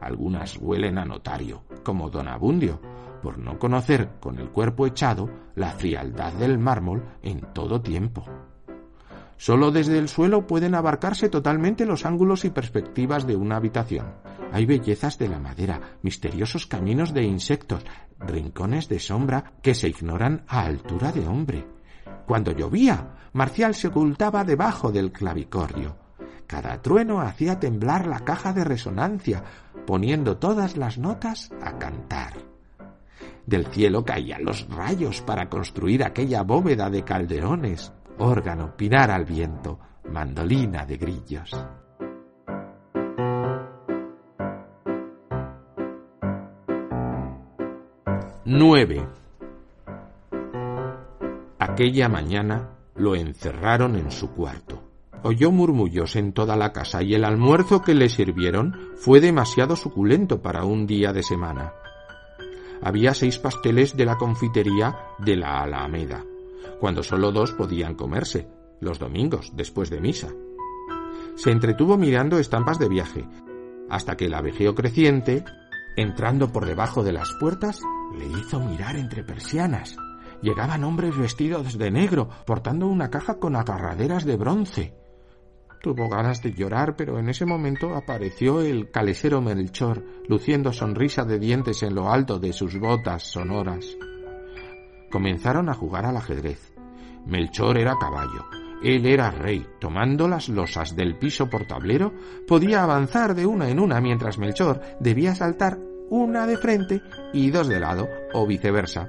Algunas 0.00 0.56
huelen 0.58 0.98
a 0.98 1.04
notario, 1.04 1.62
como 1.82 2.10
don 2.10 2.28
Abundio, 2.28 2.80
por 3.22 3.38
no 3.38 3.58
conocer 3.58 4.10
con 4.20 4.38
el 4.38 4.50
cuerpo 4.50 4.86
echado 4.86 5.28
la 5.54 5.72
frialdad 5.72 6.32
del 6.34 6.58
mármol 6.58 7.04
en 7.22 7.40
todo 7.52 7.80
tiempo. 7.80 8.24
Solo 9.36 9.70
desde 9.70 9.98
el 9.98 10.08
suelo 10.08 10.46
pueden 10.46 10.74
abarcarse 10.74 11.28
totalmente 11.28 11.86
los 11.86 12.04
ángulos 12.04 12.44
y 12.44 12.50
perspectivas 12.50 13.26
de 13.26 13.36
una 13.36 13.56
habitación. 13.56 14.14
Hay 14.52 14.66
bellezas 14.66 15.16
de 15.18 15.28
la 15.28 15.38
madera, 15.38 15.80
misteriosos 16.02 16.66
caminos 16.66 17.14
de 17.14 17.22
insectos, 17.22 17.84
rincones 18.18 18.88
de 18.88 18.98
sombra 18.98 19.52
que 19.62 19.74
se 19.74 19.88
ignoran 19.88 20.44
a 20.48 20.62
altura 20.62 21.12
de 21.12 21.26
hombre. 21.28 21.66
Cuando 22.26 22.52
llovía, 22.52 23.14
Marcial 23.32 23.74
se 23.74 23.88
ocultaba 23.88 24.42
debajo 24.42 24.90
del 24.90 25.12
clavicordio. 25.12 26.07
Cada 26.48 26.80
trueno 26.80 27.20
hacía 27.20 27.60
temblar 27.60 28.06
la 28.06 28.20
caja 28.20 28.54
de 28.54 28.64
resonancia, 28.64 29.44
poniendo 29.86 30.38
todas 30.38 30.78
las 30.78 30.96
notas 30.96 31.52
a 31.62 31.78
cantar. 31.78 32.32
Del 33.44 33.66
cielo 33.66 34.02
caían 34.02 34.44
los 34.44 34.66
rayos 34.68 35.20
para 35.20 35.50
construir 35.50 36.02
aquella 36.02 36.42
bóveda 36.42 36.88
de 36.88 37.04
calderones, 37.04 37.92
órgano, 38.16 38.74
pinar 38.76 39.10
al 39.10 39.26
viento, 39.26 39.78
mandolina 40.10 40.86
de 40.86 40.96
grillos. 40.96 41.50
9. 48.46 49.06
Aquella 51.58 52.08
mañana 52.08 52.70
lo 52.94 53.14
encerraron 53.14 53.96
en 53.96 54.10
su 54.10 54.30
cuarto. 54.32 54.87
Oyó 55.22 55.50
murmullos 55.50 56.16
en 56.16 56.32
toda 56.32 56.56
la 56.56 56.72
casa 56.72 57.02
y 57.02 57.14
el 57.14 57.24
almuerzo 57.24 57.82
que 57.82 57.94
le 57.94 58.08
sirvieron 58.08 58.74
fue 58.96 59.20
demasiado 59.20 59.74
suculento 59.76 60.40
para 60.40 60.64
un 60.64 60.86
día 60.86 61.12
de 61.12 61.22
semana. 61.22 61.72
Había 62.80 63.14
seis 63.14 63.38
pasteles 63.38 63.96
de 63.96 64.04
la 64.04 64.16
confitería 64.16 64.96
de 65.18 65.36
la 65.36 65.62
Alameda, 65.62 66.24
cuando 66.78 67.02
solo 67.02 67.32
dos 67.32 67.52
podían 67.52 67.94
comerse, 67.94 68.48
los 68.80 69.00
domingos, 69.00 69.52
después 69.54 69.90
de 69.90 70.00
misa. 70.00 70.28
Se 71.34 71.50
entretuvo 71.50 71.96
mirando 71.96 72.38
estampas 72.38 72.78
de 72.78 72.88
viaje, 72.88 73.26
hasta 73.90 74.16
que 74.16 74.26
el 74.26 74.34
abejeo 74.34 74.74
creciente, 74.74 75.44
entrando 75.96 76.52
por 76.52 76.66
debajo 76.66 77.02
de 77.02 77.12
las 77.12 77.32
puertas, 77.40 77.80
le 78.16 78.26
hizo 78.26 78.60
mirar 78.60 78.96
entre 78.96 79.24
persianas. 79.24 79.96
Llegaban 80.42 80.84
hombres 80.84 81.16
vestidos 81.16 81.76
de 81.76 81.90
negro, 81.90 82.28
portando 82.46 82.86
una 82.86 83.10
caja 83.10 83.38
con 83.40 83.56
agarraderas 83.56 84.24
de 84.24 84.36
bronce. 84.36 84.97
Tuvo 85.80 86.08
ganas 86.08 86.42
de 86.42 86.52
llorar, 86.52 86.96
pero 86.96 87.18
en 87.18 87.28
ese 87.28 87.46
momento 87.46 87.94
apareció 87.94 88.60
el 88.60 88.90
calesero 88.90 89.40
Melchor, 89.40 90.04
luciendo 90.28 90.72
sonrisa 90.72 91.24
de 91.24 91.38
dientes 91.38 91.82
en 91.82 91.94
lo 91.94 92.10
alto 92.10 92.38
de 92.38 92.52
sus 92.52 92.78
botas 92.78 93.22
sonoras. 93.22 93.86
Comenzaron 95.10 95.68
a 95.68 95.74
jugar 95.74 96.04
al 96.04 96.16
ajedrez. 96.16 96.72
Melchor 97.26 97.78
era 97.78 97.96
caballo, 98.00 98.44
él 98.82 99.06
era 99.06 99.30
rey. 99.30 99.66
Tomando 99.80 100.28
las 100.28 100.48
losas 100.48 100.94
del 100.94 101.16
piso 101.16 101.48
por 101.48 101.66
tablero, 101.66 102.12
podía 102.46 102.82
avanzar 102.82 103.34
de 103.34 103.46
una 103.46 103.68
en 103.68 103.80
una 103.80 104.00
mientras 104.00 104.38
Melchor 104.38 104.80
debía 105.00 105.34
saltar 105.34 105.78
una 106.10 106.46
de 106.46 106.56
frente 106.56 107.02
y 107.32 107.50
dos 107.50 107.68
de 107.68 107.80
lado, 107.80 108.08
o 108.32 108.46
viceversa. 108.46 109.08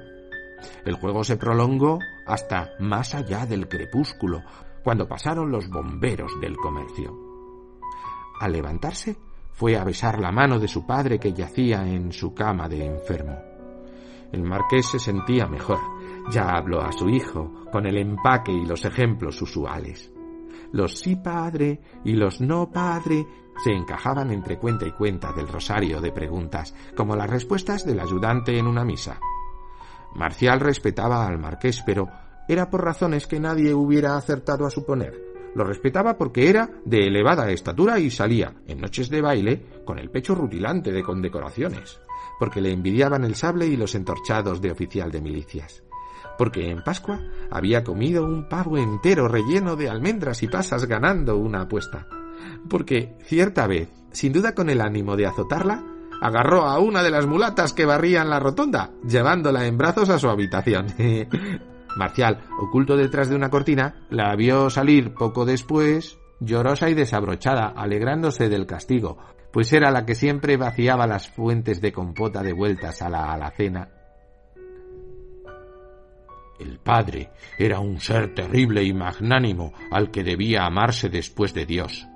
El 0.84 0.94
juego 0.94 1.24
se 1.24 1.36
prolongó 1.36 1.98
hasta 2.26 2.72
más 2.78 3.14
allá 3.14 3.46
del 3.46 3.68
crepúsculo, 3.68 4.42
cuando 4.82 5.06
pasaron 5.06 5.50
los 5.50 5.68
bomberos 5.68 6.40
del 6.40 6.56
comercio. 6.56 7.16
Al 8.40 8.52
levantarse, 8.52 9.16
fue 9.52 9.76
a 9.76 9.84
besar 9.84 10.18
la 10.18 10.32
mano 10.32 10.58
de 10.58 10.68
su 10.68 10.86
padre 10.86 11.18
que 11.18 11.32
yacía 11.32 11.86
en 11.86 12.12
su 12.12 12.32
cama 12.32 12.68
de 12.68 12.86
enfermo. 12.86 13.36
El 14.32 14.42
marqués 14.42 14.86
se 14.86 14.98
sentía 14.98 15.46
mejor. 15.46 15.78
Ya 16.30 16.56
habló 16.56 16.80
a 16.80 16.92
su 16.92 17.08
hijo 17.08 17.66
con 17.72 17.86
el 17.86 17.98
empaque 17.98 18.52
y 18.52 18.64
los 18.64 18.84
ejemplos 18.84 19.42
usuales. 19.42 20.12
Los 20.72 20.98
sí 20.98 21.16
padre 21.16 21.80
y 22.04 22.12
los 22.12 22.40
no 22.40 22.70
padre 22.70 23.26
se 23.62 23.72
encajaban 23.72 24.30
entre 24.30 24.58
cuenta 24.58 24.86
y 24.86 24.92
cuenta 24.92 25.32
del 25.32 25.48
rosario 25.48 26.00
de 26.00 26.12
preguntas, 26.12 26.74
como 26.96 27.16
las 27.16 27.28
respuestas 27.28 27.84
del 27.84 28.00
ayudante 28.00 28.56
en 28.56 28.66
una 28.66 28.84
misa. 28.84 29.18
Marcial 30.14 30.60
respetaba 30.60 31.26
al 31.26 31.38
marqués, 31.38 31.82
pero 31.84 32.08
era 32.52 32.68
por 32.68 32.84
razones 32.84 33.28
que 33.28 33.38
nadie 33.38 33.72
hubiera 33.72 34.16
acertado 34.16 34.66
a 34.66 34.70
suponer. 34.70 35.14
Lo 35.54 35.62
respetaba 35.62 36.18
porque 36.18 36.50
era 36.50 36.68
de 36.84 37.06
elevada 37.06 37.48
estatura 37.50 38.00
y 38.00 38.10
salía, 38.10 38.54
en 38.66 38.80
noches 38.80 39.08
de 39.08 39.20
baile, 39.20 39.64
con 39.84 40.00
el 40.00 40.10
pecho 40.10 40.34
rutilante 40.34 40.90
de 40.90 41.04
condecoraciones, 41.04 42.00
porque 42.40 42.60
le 42.60 42.72
envidiaban 42.72 43.22
el 43.22 43.36
sable 43.36 43.66
y 43.66 43.76
los 43.76 43.94
entorchados 43.94 44.60
de 44.60 44.72
oficial 44.72 45.12
de 45.12 45.20
milicias, 45.20 45.84
porque 46.36 46.68
en 46.68 46.82
Pascua 46.82 47.20
había 47.52 47.84
comido 47.84 48.24
un 48.24 48.48
pavo 48.48 48.78
entero 48.78 49.28
relleno 49.28 49.76
de 49.76 49.88
almendras 49.88 50.42
y 50.42 50.48
pasas 50.48 50.86
ganando 50.86 51.36
una 51.36 51.62
apuesta, 51.62 52.08
porque 52.68 53.16
cierta 53.22 53.68
vez, 53.68 53.90
sin 54.10 54.32
duda 54.32 54.56
con 54.56 54.70
el 54.70 54.80
ánimo 54.80 55.16
de 55.16 55.26
azotarla, 55.26 55.84
agarró 56.20 56.66
a 56.66 56.80
una 56.80 57.04
de 57.04 57.10
las 57.10 57.26
mulatas 57.26 57.72
que 57.72 57.86
barrían 57.86 58.28
la 58.28 58.40
rotonda, 58.40 58.90
llevándola 59.06 59.66
en 59.66 59.78
brazos 59.78 60.10
a 60.10 60.18
su 60.18 60.28
habitación. 60.28 60.86
Marcial, 61.96 62.40
oculto 62.58 62.96
detrás 62.96 63.28
de 63.28 63.36
una 63.36 63.50
cortina, 63.50 64.06
la 64.10 64.34
vio 64.36 64.70
salir 64.70 65.14
poco 65.14 65.44
después, 65.44 66.18
llorosa 66.40 66.88
y 66.88 66.94
desabrochada, 66.94 67.66
alegrándose 67.66 68.48
del 68.48 68.66
castigo, 68.66 69.18
pues 69.52 69.72
era 69.72 69.90
la 69.90 70.06
que 70.06 70.14
siempre 70.14 70.56
vaciaba 70.56 71.06
las 71.06 71.28
fuentes 71.28 71.80
de 71.80 71.92
compota 71.92 72.42
de 72.42 72.52
vueltas 72.52 73.02
a 73.02 73.08
la 73.08 73.32
alacena. 73.32 73.90
El 76.58 76.78
padre 76.78 77.30
era 77.58 77.80
un 77.80 78.00
ser 78.00 78.34
terrible 78.34 78.84
y 78.84 78.92
magnánimo 78.92 79.72
al 79.90 80.10
que 80.10 80.22
debía 80.22 80.66
amarse 80.66 81.08
después 81.08 81.54
de 81.54 81.64
Dios. 81.64 82.06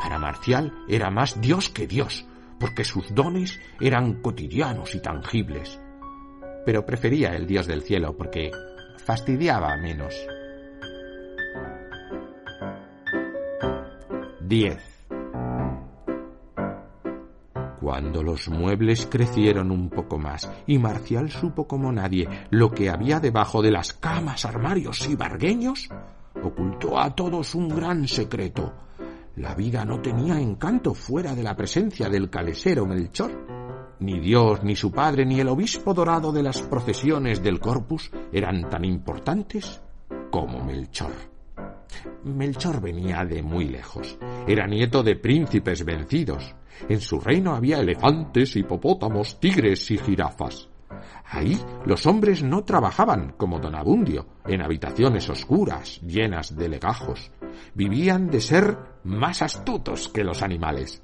Para 0.00 0.18
Marcial 0.18 0.72
era 0.88 1.10
más 1.10 1.40
Dios 1.40 1.70
que 1.70 1.86
Dios, 1.86 2.24
porque 2.60 2.84
sus 2.84 3.12
dones 3.14 3.58
eran 3.80 4.22
cotidianos 4.22 4.94
y 4.94 5.00
tangibles. 5.00 5.80
Pero 6.64 6.86
prefería 6.86 7.30
el 7.34 7.46
Dios 7.46 7.66
del 7.66 7.82
cielo 7.82 8.16
porque 8.16 8.52
fastidiaba 9.10 9.76
menos. 9.76 10.14
10. 14.40 14.78
Cuando 17.80 18.22
los 18.22 18.48
muebles 18.48 19.08
crecieron 19.10 19.72
un 19.72 19.90
poco 19.90 20.16
más 20.16 20.48
y 20.68 20.78
Marcial 20.78 21.28
supo 21.28 21.66
como 21.66 21.90
nadie 21.90 22.28
lo 22.50 22.70
que 22.70 22.88
había 22.88 23.18
debajo 23.18 23.60
de 23.62 23.72
las 23.72 23.94
camas, 23.94 24.44
armarios 24.44 25.08
y 25.08 25.16
bargueños, 25.16 25.88
ocultó 26.40 27.00
a 27.00 27.12
todos 27.12 27.56
un 27.56 27.68
gran 27.68 28.06
secreto. 28.06 28.72
La 29.34 29.56
vida 29.56 29.84
no 29.84 30.00
tenía 30.00 30.38
encanto 30.38 30.94
fuera 30.94 31.34
de 31.34 31.42
la 31.42 31.56
presencia 31.56 32.08
del 32.08 32.30
calesero 32.30 32.86
Melchor. 32.86 33.59
Ni 34.00 34.18
Dios, 34.18 34.62
ni 34.62 34.76
su 34.76 34.90
padre, 34.90 35.26
ni 35.26 35.40
el 35.40 35.48
obispo 35.48 35.92
dorado 35.92 36.32
de 36.32 36.42
las 36.42 36.62
procesiones 36.62 37.42
del 37.42 37.60
corpus 37.60 38.10
eran 38.32 38.68
tan 38.70 38.84
importantes 38.84 39.82
como 40.30 40.64
Melchor. 40.64 41.12
Melchor 42.24 42.80
venía 42.80 43.24
de 43.26 43.42
muy 43.42 43.66
lejos. 43.66 44.18
Era 44.46 44.66
nieto 44.66 45.02
de 45.02 45.16
príncipes 45.16 45.84
vencidos. 45.84 46.54
En 46.88 47.00
su 47.00 47.20
reino 47.20 47.54
había 47.54 47.78
elefantes, 47.78 48.56
hipopótamos, 48.56 49.38
tigres 49.38 49.90
y 49.90 49.98
jirafas. 49.98 50.70
Ahí 51.26 51.60
los 51.84 52.06
hombres 52.06 52.42
no 52.42 52.64
trabajaban 52.64 53.34
como 53.36 53.58
don 53.58 53.74
Abundio, 53.74 54.26
en 54.46 54.62
habitaciones 54.62 55.28
oscuras, 55.28 56.00
llenas 56.00 56.56
de 56.56 56.68
legajos. 56.68 57.30
Vivían 57.74 58.28
de 58.30 58.40
ser 58.40 58.76
más 59.04 59.42
astutos 59.42 60.08
que 60.08 60.24
los 60.24 60.42
animales. 60.42 61.02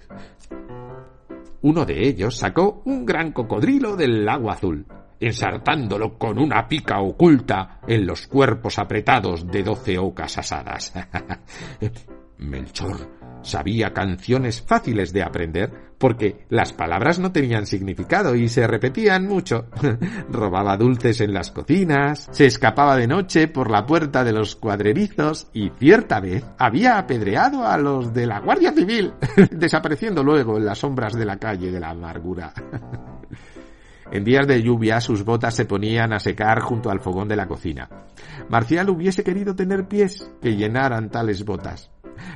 Uno 1.66 1.84
de 1.84 2.06
ellos 2.06 2.36
sacó 2.36 2.80
un 2.84 3.04
gran 3.04 3.32
cocodrilo 3.32 3.96
del 3.96 4.24
lago 4.24 4.52
azul, 4.52 4.86
ensartándolo 5.18 6.16
con 6.16 6.38
una 6.38 6.68
pica 6.68 7.00
oculta 7.00 7.80
en 7.88 8.06
los 8.06 8.28
cuerpos 8.28 8.78
apretados 8.78 9.48
de 9.48 9.64
doce 9.64 9.98
ocas 9.98 10.38
asadas. 10.38 10.94
Melchor 12.38 13.40
sabía 13.42 13.92
canciones 13.92 14.62
fáciles 14.62 15.12
de 15.12 15.24
aprender 15.24 15.85
porque 15.98 16.46
las 16.48 16.72
palabras 16.72 17.18
no 17.18 17.32
tenían 17.32 17.66
significado 17.66 18.34
y 18.34 18.48
se 18.48 18.66
repetían 18.66 19.26
mucho. 19.26 19.66
Robaba 20.30 20.76
dulces 20.76 21.20
en 21.20 21.32
las 21.32 21.50
cocinas, 21.50 22.28
se 22.30 22.46
escapaba 22.46 22.96
de 22.96 23.06
noche 23.06 23.48
por 23.48 23.70
la 23.70 23.86
puerta 23.86 24.24
de 24.24 24.32
los 24.32 24.56
cuadrerizos 24.56 25.48
y 25.52 25.70
cierta 25.78 26.20
vez 26.20 26.44
había 26.58 26.98
apedreado 26.98 27.66
a 27.66 27.78
los 27.78 28.12
de 28.12 28.26
la 28.26 28.40
Guardia 28.40 28.72
Civil, 28.72 29.12
desapareciendo 29.50 30.22
luego 30.22 30.58
en 30.58 30.66
las 30.66 30.78
sombras 30.78 31.14
de 31.14 31.24
la 31.24 31.38
calle 31.38 31.70
de 31.70 31.80
la 31.80 31.90
amargura. 31.90 32.52
En 34.12 34.22
días 34.22 34.46
de 34.46 34.62
lluvia 34.62 35.00
sus 35.00 35.24
botas 35.24 35.54
se 35.54 35.64
ponían 35.64 36.12
a 36.12 36.20
secar 36.20 36.60
junto 36.60 36.90
al 36.90 37.00
fogón 37.00 37.26
de 37.26 37.34
la 37.34 37.48
cocina. 37.48 37.88
Marcial 38.48 38.88
hubiese 38.88 39.24
querido 39.24 39.56
tener 39.56 39.88
pies 39.88 40.30
que 40.40 40.54
llenaran 40.54 41.10
tales 41.10 41.44
botas. 41.44 41.90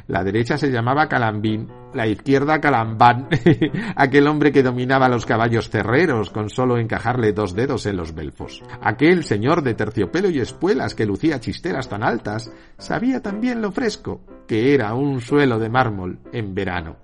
La 0.07 0.25
derecha 0.25 0.57
se 0.57 0.71
llamaba 0.71 1.09
Calambín, 1.09 1.69
la 1.95 2.07
izquierda 2.07 2.61
Calambán, 2.61 3.29
aquel 3.97 4.27
hombre 4.27 4.53
que 4.53 4.63
dominaba 4.63 5.09
los 5.09 5.27
caballos 5.27 5.71
cerreros 5.71 6.31
con 6.31 6.49
solo 6.51 6.79
encajarle 6.79 7.33
dos 7.33 7.55
dedos 7.55 7.87
en 7.87 7.97
los 7.97 8.15
belfos. 8.15 8.63
Aquel 8.81 9.25
señor 9.25 9.63
de 9.63 9.75
terciopelo 9.75 10.31
y 10.31 10.41
espuelas 10.41 10.95
que 10.95 11.07
lucía 11.07 11.41
chisteras 11.41 11.89
tan 11.89 12.03
altas, 12.03 12.53
sabía 12.79 13.21
también 13.21 13.61
lo 13.61 13.73
fresco, 13.73 14.21
que 14.47 14.75
era 14.75 14.95
un 14.95 15.21
suelo 15.21 15.59
de 15.59 15.69
mármol 15.69 16.19
en 16.33 16.55
verano. 16.55 16.97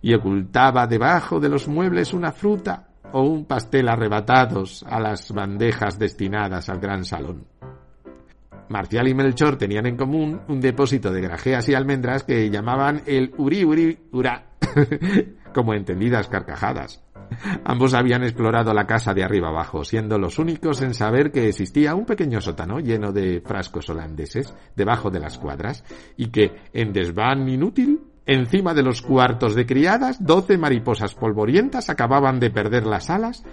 Y 0.00 0.14
ocultaba 0.14 0.86
debajo 0.86 1.40
de 1.40 1.48
los 1.48 1.66
muebles 1.66 2.12
una 2.12 2.32
fruta 2.32 2.88
o 3.12 3.22
un 3.22 3.44
pastel 3.46 3.88
arrebatados 3.88 4.84
a 4.88 5.00
las 5.00 5.32
bandejas 5.32 5.98
destinadas 5.98 6.68
al 6.68 6.80
gran 6.80 7.04
salón. 7.04 7.46
Marcial 8.68 9.08
y 9.08 9.14
Melchor 9.14 9.56
tenían 9.56 9.86
en 9.86 9.96
común 9.96 10.40
un 10.48 10.60
depósito 10.60 11.12
de 11.12 11.20
grajeas 11.20 11.68
y 11.68 11.74
almendras 11.74 12.24
que 12.24 12.50
llamaban 12.50 13.02
el 13.06 13.32
Uri 13.36 13.64
Uri 13.64 13.98
Ura, 14.12 14.46
como 15.54 15.74
entendidas 15.74 16.28
carcajadas. 16.28 17.02
Ambos 17.64 17.94
habían 17.94 18.22
explorado 18.22 18.72
la 18.74 18.86
casa 18.86 19.14
de 19.14 19.24
arriba 19.24 19.48
abajo, 19.48 19.84
siendo 19.84 20.18
los 20.18 20.38
únicos 20.38 20.82
en 20.82 20.94
saber 20.94 21.32
que 21.32 21.48
existía 21.48 21.94
un 21.94 22.04
pequeño 22.04 22.40
sótano 22.40 22.80
lleno 22.80 23.12
de 23.12 23.40
frascos 23.40 23.88
holandeses 23.88 24.54
debajo 24.76 25.10
de 25.10 25.20
las 25.20 25.38
cuadras 25.38 25.84
y 26.16 26.28
que, 26.28 26.52
en 26.72 26.92
desván 26.92 27.48
inútil, 27.48 28.00
encima 28.26 28.74
de 28.74 28.82
los 28.82 29.02
cuartos 29.02 29.54
de 29.54 29.66
criadas, 29.66 30.24
doce 30.24 30.58
mariposas 30.58 31.14
polvorientas 31.14 31.90
acababan 31.90 32.40
de 32.40 32.50
perder 32.50 32.86
las 32.86 33.10
alas 33.10 33.44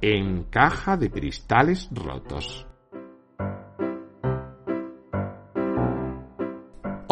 en 0.00 0.44
caja 0.44 0.96
de 0.96 1.10
cristales 1.10 1.88
rotos. 1.92 2.69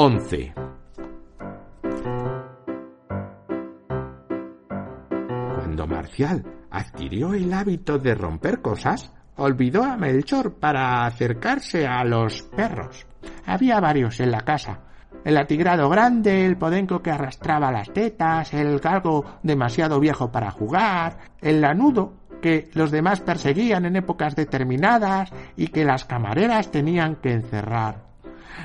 11. 0.01 0.55
Cuando 5.57 5.87
Marcial 5.89 6.45
adquirió 6.71 7.35
el 7.35 7.53
hábito 7.53 7.99
de 7.99 8.15
romper 8.15 8.63
cosas, 8.63 9.13
olvidó 9.39 9.83
a 9.83 9.97
Melchor 9.97 10.55
para 10.55 11.05
acercarse 11.05 11.85
a 11.85 12.05
los 12.05 12.43
perros. 12.43 13.09
Había 13.45 13.81
varios 13.81 14.21
en 14.21 14.31
la 14.31 14.43
casa. 14.43 14.83
El 15.25 15.37
atigrado 15.37 15.89
grande, 15.89 16.47
el 16.47 16.57
podenco 16.57 17.03
que 17.03 17.11
arrastraba 17.11 17.73
las 17.73 17.93
tetas, 17.93 18.55
el 18.55 18.79
galgo 18.79 19.25
demasiado 19.43 19.99
viejo 19.99 20.31
para 20.31 20.53
jugar, 20.53 21.19
el 21.41 21.61
lanudo 21.61 22.13
que 22.41 22.71
los 22.75 22.93
demás 22.93 23.21
perseguían 23.21 23.85
en 23.85 23.97
épocas 23.97 24.37
determinadas 24.37 25.33
y 25.57 25.67
que 25.67 25.85
las 25.85 26.05
camareras 26.05 26.71
tenían 26.71 27.17
que 27.17 27.33
encerrar. 27.33 28.07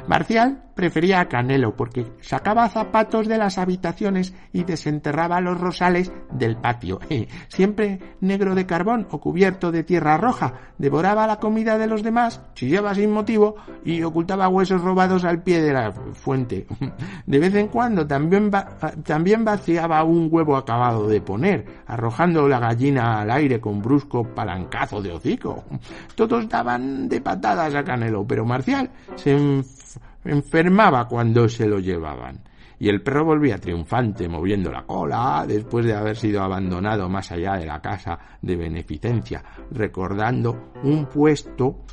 Marcial 0.08 0.63
prefería 0.76 1.20
a 1.20 1.28
Canelo 1.28 1.76
porque 1.76 2.06
sacaba 2.22 2.70
zapatos 2.70 3.28
de 3.28 3.38
las 3.38 3.58
habitaciones 3.58 4.34
y 4.52 4.64
desenterraba 4.64 5.42
los 5.42 5.60
rosales 5.60 6.12
del 6.32 6.58
patio. 6.58 7.00
Siempre 7.48 8.00
negro 8.22 8.56
de 8.56 8.66
carbón 8.66 9.08
o 9.12 9.20
cubierto 9.20 9.72
de 9.72 9.84
tierra 9.84 10.18
roja, 10.18 10.54
devoraba 10.78 11.28
la 11.28 11.38
comida 11.38 11.78
de 11.78 11.88
los 11.88 12.04
demás, 12.04 12.42
chillaba 12.56 12.96
sin 12.96 13.12
motivo 13.12 13.56
y 13.84 14.04
ocultaba 14.04 14.50
huesos 14.50 14.82
robados 14.82 15.24
al 15.24 15.44
pie 15.44 15.62
de 15.62 15.74
la 15.74 15.92
fuente. 15.92 16.68
De 17.26 17.40
vez 17.40 17.56
en 17.56 17.68
cuando 17.68 18.06
también, 18.06 18.52
también 19.04 19.46
vaciaba 19.46 20.04
un 20.04 20.28
huevo 20.32 20.58
acabado 20.58 21.08
de 21.08 21.22
poner, 21.22 21.66
arrojando 21.88 22.48
la 22.48 22.60
gallina 22.60 23.22
al 23.22 23.32
aire 23.32 23.60
con 23.60 23.82
brusco 23.82 24.24
palancazo 24.24 25.02
de 25.02 25.12
hocico. 25.12 25.64
Todos 26.16 26.48
daban 26.50 27.08
de 27.08 27.22
patadas 27.22 27.74
a 27.76 27.84
Canelo, 27.84 28.26
pero 28.26 28.46
Marcial 28.46 28.90
se 29.16 29.64
enfermaba 30.26 31.08
cuando 31.08 31.48
se 31.50 31.68
lo 31.68 31.80
llevaban. 31.80 32.42
Y 32.80 32.90
el 32.90 33.02
perro 33.02 33.24
volvía 33.26 33.60
triunfante, 33.60 34.28
moviendo 34.28 34.72
la 34.72 34.84
cola, 34.84 35.46
después 35.48 35.86
de 35.86 35.96
haber 35.96 36.18
sido 36.18 36.42
abandonado 36.42 37.08
más 37.08 37.32
allá 37.32 37.54
de 37.54 37.66
la 37.66 37.82
casa 37.82 38.20
de 38.42 38.56
beneficencia, 38.56 39.44
recordando 39.72 40.74
un 40.84 41.06
puesto 41.06 41.86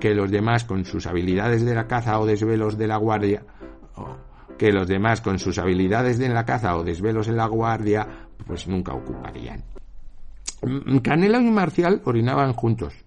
que 0.00 0.14
los 0.14 0.30
demás 0.30 0.64
con 0.64 0.84
sus 0.84 1.06
habilidades 1.06 1.64
de 1.64 1.74
la 1.74 1.86
caza 1.86 2.18
o 2.18 2.26
desvelos 2.26 2.76
de 2.76 2.88
la 2.88 2.96
guardia, 2.96 3.44
que 4.58 4.72
los 4.72 4.88
demás 4.88 5.20
con 5.20 5.38
sus 5.38 5.58
habilidades 5.58 6.18
de 6.18 6.28
la 6.28 6.44
caza 6.44 6.76
o 6.76 6.84
desvelos 6.84 7.28
en 7.28 7.36
la 7.36 7.46
guardia, 7.46 8.06
pues 8.46 8.66
nunca 8.66 8.92
ocuparían. 8.92 9.62
Canela 11.02 11.40
y 11.40 11.50
Marcial 11.50 12.00
orinaban 12.04 12.54
juntos, 12.54 13.03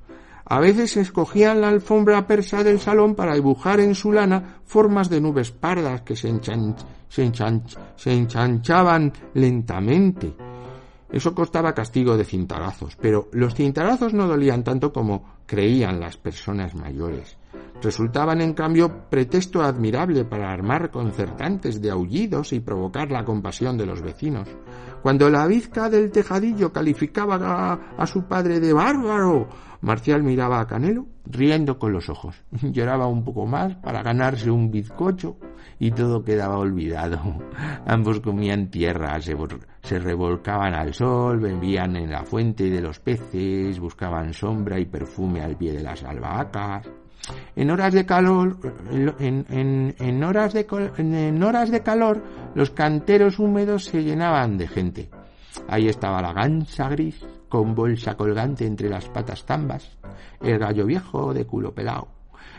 a 0.49 0.59
veces 0.61 0.95
escogían 0.95 1.59
la 1.59 1.67
alfombra 1.67 2.25
persa 2.25 2.63
del 2.63 2.79
salón 2.79 3.15
para 3.15 3.35
dibujar 3.35 3.81
en 3.81 3.95
su 3.95 4.13
lana 4.13 4.59
formas 4.63 5.09
de 5.09 5.19
nubes 5.19 5.51
pardas 5.51 6.01
que 6.03 6.15
se, 6.15 6.33
se, 7.09 8.13
enchanchaban 8.13 9.11
lentamente. 9.33 10.33
Eso 11.11 11.35
costaba 11.35 11.73
castigo 11.73 12.15
de 12.15 12.23
cintarazos, 12.23 12.95
pero 12.95 13.27
los 13.33 13.55
cintarazos 13.55 14.13
no 14.13 14.25
dolían 14.25 14.63
tanto 14.63 14.93
como 14.93 15.37
creían 15.45 15.99
las 15.99 16.15
personas 16.15 16.75
mayores. 16.75 17.37
Resultaban, 17.81 18.41
en 18.41 18.53
cambio, 18.53 19.09
pretexto 19.09 19.61
admirable 19.61 20.23
para 20.25 20.51
armar 20.51 20.89
concertantes 20.91 21.81
de 21.81 21.91
aullidos 21.91 22.53
y 22.53 22.59
provocar 22.59 23.11
la 23.11 23.23
compasión 23.23 23.77
de 23.77 23.85
los 23.85 24.01
vecinos. 24.01 24.47
Cuando 25.01 25.29
la 25.29 25.45
vizca 25.45 25.89
del 25.89 26.11
tejadillo 26.11 26.73
calificaba 26.73 27.79
a 27.97 28.07
su 28.07 28.23
padre 28.23 28.59
de 28.59 28.73
bárbaro, 28.73 29.47
Marcial 29.81 30.23
miraba 30.23 30.59
a 30.59 30.67
Canelo 30.67 31.07
riendo 31.25 31.77
con 31.77 31.93
los 31.93 32.09
ojos. 32.09 32.43
Lloraba 32.61 33.07
un 33.07 33.23
poco 33.23 33.45
más 33.45 33.75
para 33.75 34.01
ganarse 34.01 34.49
un 34.49 34.71
bizcocho 34.71 35.37
y 35.79 35.91
todo 35.91 36.23
quedaba 36.23 36.57
olvidado. 36.57 37.19
Ambos 37.85 38.19
comían 38.19 38.69
tierra, 38.69 39.19
se, 39.21 39.35
se, 39.81 39.99
revolcaban 39.99 40.73
al 40.73 40.93
sol, 40.93 41.39
bebían 41.39 41.95
en 41.95 42.11
la 42.11 42.23
fuente 42.23 42.69
de 42.69 42.81
los 42.81 42.99
peces, 42.99 43.79
buscaban 43.79 44.33
sombra 44.33 44.79
y 44.79 44.85
perfume 44.85 45.41
al 45.41 45.55
pie 45.57 45.73
de 45.73 45.83
las 45.83 46.03
albahacas. 46.03 46.87
En 47.55 47.69
horas 47.71 47.93
de 47.93 48.05
calor, 48.05 48.57
en, 48.89 49.45
en, 49.49 49.95
en, 49.99 50.23
horas 50.23 50.53
de, 50.53 50.65
en 50.97 51.43
horas 51.43 51.71
de 51.71 51.83
calor, 51.83 52.23
los 52.55 52.69
canteros 52.71 53.37
húmedos 53.39 53.85
se 53.85 54.01
llenaban 54.01 54.57
de 54.57 54.67
gente. 54.67 55.09
Ahí 55.67 55.87
estaba 55.87 56.21
la 56.21 56.31
gansa 56.31 56.87
gris, 56.89 57.25
con 57.49 57.75
bolsa 57.75 58.15
colgante 58.15 58.65
entre 58.65 58.89
las 58.89 59.07
patas 59.09 59.43
zambas, 59.43 59.97
el 60.41 60.57
gallo 60.57 60.85
viejo 60.85 61.33
de 61.33 61.45
culo 61.45 61.73
pelado, 61.73 62.07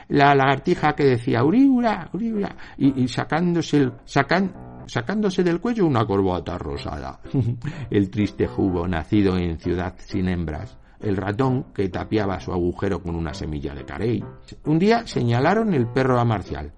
la 0.08 0.34
lagartija 0.34 0.94
que 0.94 1.04
decía 1.04 1.44
uriura, 1.44 2.08
uriura, 2.12 2.56
y, 2.76 3.06
sacándose, 3.08 3.90
sacándose 4.04 5.42
del 5.42 5.60
cuello 5.60 5.86
una 5.86 6.06
corbata 6.06 6.56
rosada, 6.58 7.20
el 7.90 8.10
triste 8.10 8.46
jugo 8.46 8.88
nacido 8.88 9.36
en 9.36 9.58
ciudad 9.58 9.94
sin 9.98 10.28
hembras, 10.28 10.78
el 11.00 11.16
ratón 11.16 11.66
que 11.74 11.88
tapiaba 11.88 12.40
su 12.40 12.52
agujero 12.52 13.02
con 13.02 13.14
una 13.14 13.34
semilla 13.34 13.74
de 13.74 13.84
carey. 13.84 14.24
Un 14.64 14.78
día 14.78 15.06
señalaron 15.06 15.74
el 15.74 15.86
perro 15.86 16.18
a 16.18 16.24
Marcial. 16.24 16.72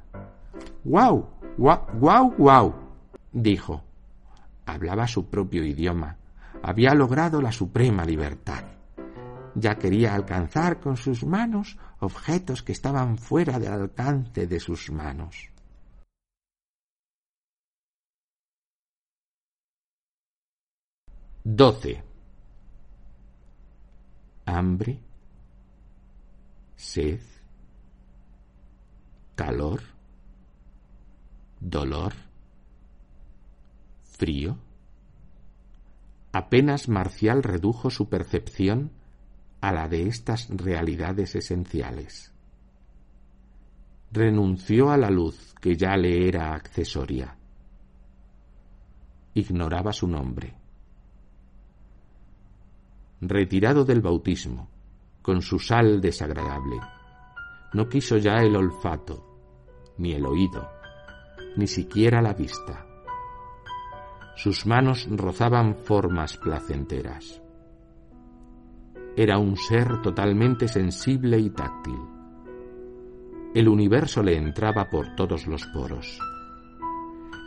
¡Guau! 0.85 1.27
¡Guau! 1.57 1.81
¡Guau! 1.95 2.35
¡Guau! 2.37 2.75
dijo. 3.33 3.83
Hablaba 4.67 5.07
su 5.07 5.29
propio 5.29 5.65
idioma. 5.65 6.17
Había 6.63 6.95
logrado 6.95 7.41
la 7.41 7.53
suprema 7.53 8.05
libertad. 8.05 8.65
Ya 9.55 9.77
quería 9.77 10.15
alcanzar 10.15 10.81
con 10.81 10.97
sus 10.97 11.25
manos 11.25 11.79
objetos 11.99 12.63
que 12.63 12.73
estaban 12.73 13.19
fuera 13.19 13.59
del 13.59 13.73
alcance 13.73 14.47
de 14.47 14.61
sus 14.61 14.91
manos. 14.91 15.51
Doce 21.43 22.11
hambre, 24.51 25.01
sed, 26.77 27.21
calor, 29.35 29.81
dolor, 31.61 32.13
frío. 34.03 34.70
Apenas 36.33 36.89
Marcial 36.89 37.43
redujo 37.43 37.91
su 37.91 38.09
percepción 38.09 38.93
a 39.61 39.73
la 39.73 39.89
de 39.89 40.09
estas 40.09 40.49
realidades 40.51 41.35
esenciales. 41.35 42.33
Renunció 44.13 44.91
a 44.91 44.97
la 44.97 45.11
luz 45.11 45.55
que 45.61 45.77
ya 45.77 45.97
le 45.97 46.29
era 46.29 46.55
accesoria. 46.55 47.37
Ignoraba 49.35 49.93
su 49.93 50.09
nombre 50.09 50.61
retirado 53.21 53.85
del 53.85 54.01
bautismo, 54.01 54.69
con 55.23 55.43
su 55.43 55.59
sal 55.59 56.01
desagradable. 56.01 56.81
No 57.75 57.89
quiso 57.89 58.17
ya 58.17 58.37
el 58.37 58.57
olfato, 58.57 59.95
ni 59.99 60.13
el 60.13 60.25
oído, 60.25 60.69
ni 61.57 61.67
siquiera 61.67 62.23
la 62.23 62.33
vista. 62.33 62.87
Sus 64.37 64.67
manos 64.67 65.09
rozaban 65.11 65.77
formas 65.77 66.37
placenteras. 66.37 67.43
Era 69.17 69.39
un 69.39 69.57
ser 69.57 70.01
totalmente 70.03 70.69
sensible 70.69 71.39
y 71.39 71.51
táctil. 71.51 71.99
El 73.55 73.69
universo 73.69 74.23
le 74.23 74.37
entraba 74.37 74.89
por 74.89 75.17
todos 75.17 75.47
los 75.47 75.67
poros. 75.67 76.19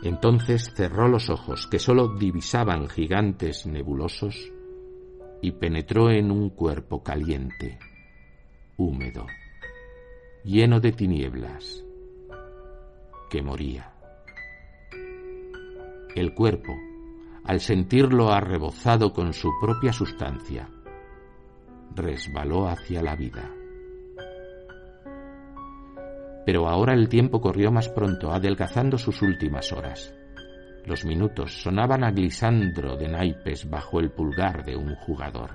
Entonces 0.02 0.70
cerró 0.74 1.08
los 1.08 1.30
ojos, 1.30 1.66
que 1.66 1.78
sólo 1.78 2.16
divisaban 2.18 2.88
gigantes 2.88 3.64
nebulosos, 3.64 4.52
y 5.40 5.52
penetró 5.52 6.10
en 6.10 6.30
un 6.30 6.50
cuerpo 6.50 7.02
caliente, 7.02 7.78
húmedo, 8.76 9.26
lleno 10.44 10.78
de 10.80 10.92
tinieblas, 10.92 11.82
que 13.30 13.42
moría. 13.42 13.93
El 16.14 16.32
cuerpo, 16.32 16.72
al 17.42 17.58
sentirlo 17.58 18.30
arrebozado 18.30 19.12
con 19.12 19.32
su 19.32 19.50
propia 19.60 19.92
sustancia, 19.92 20.70
resbaló 21.92 22.68
hacia 22.68 23.02
la 23.02 23.16
vida. 23.16 23.50
Pero 26.46 26.68
ahora 26.68 26.94
el 26.94 27.08
tiempo 27.08 27.40
corrió 27.40 27.72
más 27.72 27.88
pronto, 27.88 28.30
adelgazando 28.30 28.96
sus 28.96 29.22
últimas 29.22 29.72
horas. 29.72 30.14
Los 30.86 31.04
minutos 31.04 31.60
sonaban 31.60 32.04
a 32.04 32.12
glisandro 32.12 32.96
de 32.96 33.08
naipes 33.08 33.68
bajo 33.68 33.98
el 33.98 34.12
pulgar 34.12 34.64
de 34.64 34.76
un 34.76 34.94
jugador. 34.94 35.50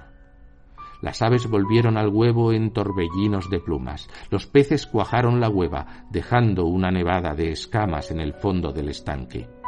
Las 1.02 1.22
aves 1.22 1.48
volvieron 1.48 1.98
al 1.98 2.10
huevo 2.10 2.52
en 2.52 2.74
torbellinos 2.74 3.50
de 3.50 3.62
plumas. 3.62 4.10
Los 4.30 4.46
peces 4.46 4.86
cuajaron 4.86 5.40
la 5.40 5.48
hueva, 5.48 6.06
dejando 6.12 6.66
una 6.66 6.92
nevada 6.92 7.34
de 7.34 7.52
escamas 7.52 8.12
en 8.12 8.20
el 8.20 8.34
fondo 8.34 8.74
del 8.74 8.90
estanque. 8.90 9.59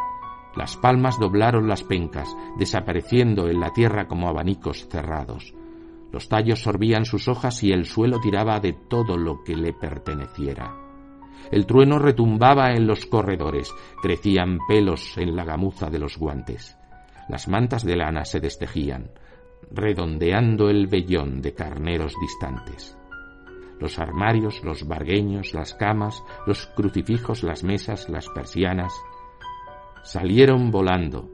Las 0.56 0.76
palmas 0.78 1.18
doblaron 1.20 1.68
las 1.68 1.84
pencas, 1.84 2.36
desapareciendo 2.58 3.48
en 3.48 3.60
la 3.60 3.72
tierra 3.72 4.08
como 4.08 4.28
abanicos 4.28 4.88
cerrados. 4.90 5.54
Los 6.12 6.28
tallos 6.28 6.62
sorbían 6.62 7.06
sus 7.06 7.30
hojas 7.30 7.64
y 7.64 7.72
el 7.72 7.86
suelo 7.86 8.20
tiraba 8.20 8.60
de 8.60 8.74
todo 8.74 9.18
lo 9.18 9.44
que 9.44 9.56
le 9.56 9.72
perteneciera. 9.72 10.76
El 11.52 11.66
trueno 11.66 12.00
retumbaba 12.00 12.72
en 12.74 12.86
los 12.86 13.06
corredores, 13.06 13.74
crecían 14.02 14.60
pelos 14.68 15.18
en 15.18 15.36
la 15.36 15.46
gamuza 15.46 15.90
de 15.90 16.00
los 16.00 16.18
guantes. 16.18 16.78
Las 17.30 17.48
mantas 17.48 17.84
de 17.86 17.96
lana 17.96 18.26
se 18.26 18.42
destejían, 18.42 19.12
redondeando 19.72 20.70
el 20.70 20.88
vellón 20.88 21.42
de 21.42 21.54
carneros 21.54 22.14
distantes. 22.20 22.98
Los 23.80 24.00
armarios, 24.00 24.64
los 24.64 24.88
bargueños, 24.88 25.54
las 25.54 25.74
camas, 25.74 26.22
los 26.46 26.68
crucifijos, 26.68 27.42
las 27.44 27.64
mesas, 27.64 28.10
las 28.10 28.28
persianas, 28.30 28.94
salieron 30.04 30.72
volando 30.72 31.30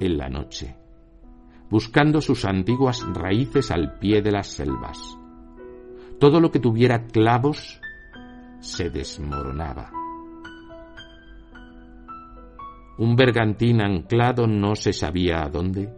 en 0.00 0.18
la 0.18 0.28
noche, 0.28 0.76
buscando 1.70 2.20
sus 2.20 2.44
antiguas 2.44 3.04
raíces 3.14 3.70
al 3.70 3.98
pie 3.98 4.22
de 4.22 4.32
las 4.32 4.48
selvas. 4.48 5.18
Todo 6.18 6.40
lo 6.40 6.50
que 6.50 6.58
tuviera 6.58 7.06
clavos 7.06 7.80
se 8.60 8.90
desmoronaba. 8.90 9.90
Un 12.98 13.14
bergantín 13.14 13.80
anclado 13.80 14.48
no 14.48 14.74
se 14.74 14.92
sabía 14.92 15.44
a 15.44 15.48
dónde, 15.48 15.88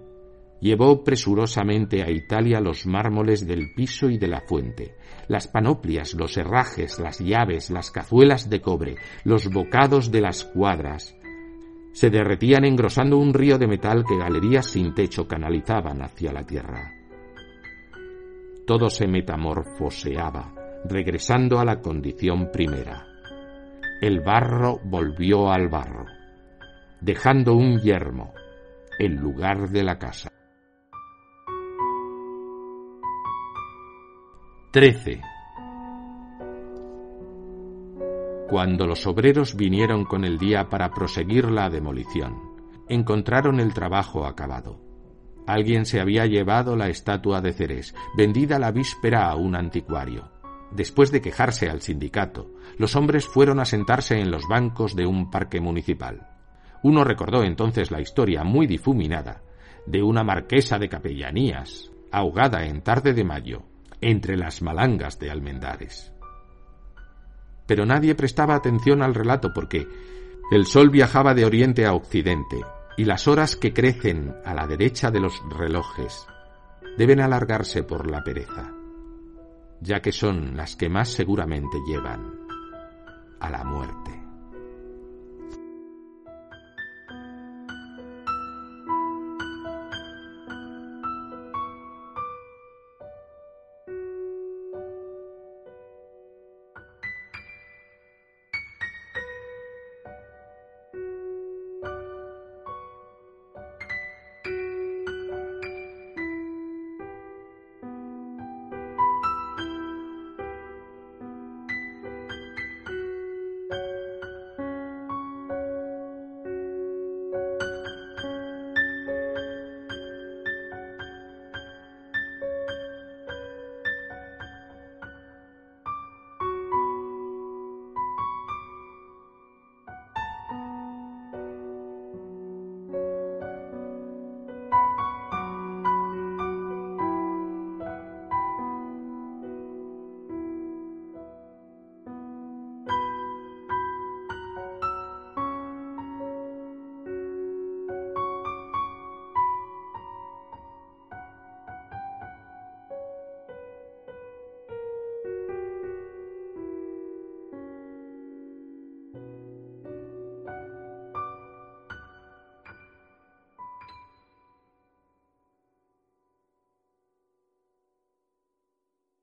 llevó 0.61 1.03
presurosamente 1.03 2.03
a 2.03 2.11
Italia 2.11 2.61
los 2.61 2.85
mármoles 2.87 3.47
del 3.47 3.73
piso 3.75 4.11
y 4.11 4.19
de 4.19 4.29
la 4.29 4.43
fuente, 4.43 4.97
las 5.27 5.49
panoplias, 5.49 6.15
los 6.15 6.37
herrajes, 6.37 6.99
las 6.99 7.19
llaves, 7.19 7.71
las 7.71 7.91
cazuelas 7.91 8.51
de 8.51 8.61
cobre, 8.61 8.97
los 9.25 9.49
bocados 9.49 10.11
de 10.11 10.21
las 10.21 10.45
cuadras. 10.45 11.17
Se 11.93 12.11
derretían 12.11 12.65
engrosando 12.65 13.19
un 13.19 13.35
río 13.35 13.59
de 13.59 13.67
metal 13.67 14.05
que 14.07 14.17
galerías 14.17 14.67
sin 14.67 14.95
techo 14.95 15.27
canalizaban 15.27 16.03
hacia 16.03 16.33
la 16.33 16.45
tierra. 16.45 16.93
Todo 18.67 18.89
se 18.89 19.07
metamorfoseaba, 19.09 20.55
regresando 20.85 21.59
a 21.59 21.65
la 21.65 21.81
condición 21.81 22.51
primera. 22.53 23.07
El 24.01 24.21
barro 24.21 24.79
volvió 24.85 25.51
al 25.51 25.69
barro, 25.69 26.07
dejando 27.01 27.55
un 27.55 27.81
yermo 27.81 28.33
en 28.99 29.17
lugar 29.17 29.69
de 29.71 29.83
la 29.83 29.99
casa. 29.99 30.31
13. 34.73 35.21
Cuando 38.51 38.85
los 38.85 39.07
obreros 39.07 39.55
vinieron 39.55 40.05
con 40.05 40.25
el 40.25 40.37
día 40.37 40.69
para 40.69 40.91
proseguir 40.91 41.53
la 41.53 41.71
demolición, 41.71 42.37
encontraron 42.89 43.61
el 43.61 43.73
trabajo 43.73 44.27
acabado. 44.27 44.81
Alguien 45.47 45.87
se 45.87 46.01
había 46.01 46.27
llevado 46.27 46.75
la 46.75 46.89
estatua 46.89 47.41
de 47.41 47.53
Ceres, 47.53 47.95
vendida 48.17 48.59
la 48.59 48.73
víspera 48.73 49.31
a 49.31 49.37
un 49.37 49.55
anticuario. 49.55 50.33
Después 50.73 51.13
de 51.13 51.21
quejarse 51.21 51.71
al 51.71 51.81
sindicato, 51.81 52.51
los 52.77 52.97
hombres 52.97 53.25
fueron 53.25 53.61
a 53.61 53.65
sentarse 53.65 54.19
en 54.19 54.33
los 54.33 54.49
bancos 54.49 54.97
de 54.97 55.07
un 55.07 55.31
parque 55.31 55.61
municipal. 55.61 56.27
Uno 56.83 57.05
recordó 57.05 57.45
entonces 57.45 57.93
la 57.93 58.01
historia 58.01 58.43
muy 58.43 58.67
difuminada 58.67 59.43
de 59.87 60.03
una 60.03 60.25
marquesa 60.25 60.77
de 60.77 60.89
capellanías, 60.89 61.93
ahogada 62.11 62.67
en 62.67 62.83
tarde 62.83 63.15
de 63.15 63.23
mayo, 63.23 63.63
entre 64.01 64.37
las 64.37 64.61
malangas 64.61 65.21
de 65.21 65.31
Almendares. 65.31 66.13
Pero 67.71 67.87
nadie 67.87 68.17
prestaba 68.17 68.57
atención 68.57 69.01
al 69.01 69.15
relato 69.15 69.53
porque 69.55 69.87
el 70.51 70.67
sol 70.67 70.91
viajaba 70.91 71.35
de 71.35 71.45
oriente 71.45 71.87
a 71.87 71.95
occidente 71.95 72.61
y 72.97 73.05
las 73.05 73.29
horas 73.29 73.55
que 73.55 73.73
crecen 73.73 74.35
a 74.45 74.55
la 74.55 74.67
derecha 74.67 75.13
de 75.13 75.21
los 75.21 75.41
relojes 75.57 76.27
deben 76.99 77.21
alargarse 77.21 77.85
por 77.85 78.11
la 78.11 78.25
pereza, 78.25 78.73
ya 79.81 80.03
que 80.03 80.11
son 80.11 80.57
las 80.57 80.75
que 80.75 80.89
más 80.89 81.11
seguramente 81.11 81.79
llevan 81.87 82.41
a 83.39 83.51
la 83.51 83.63
muerte. 83.63 84.20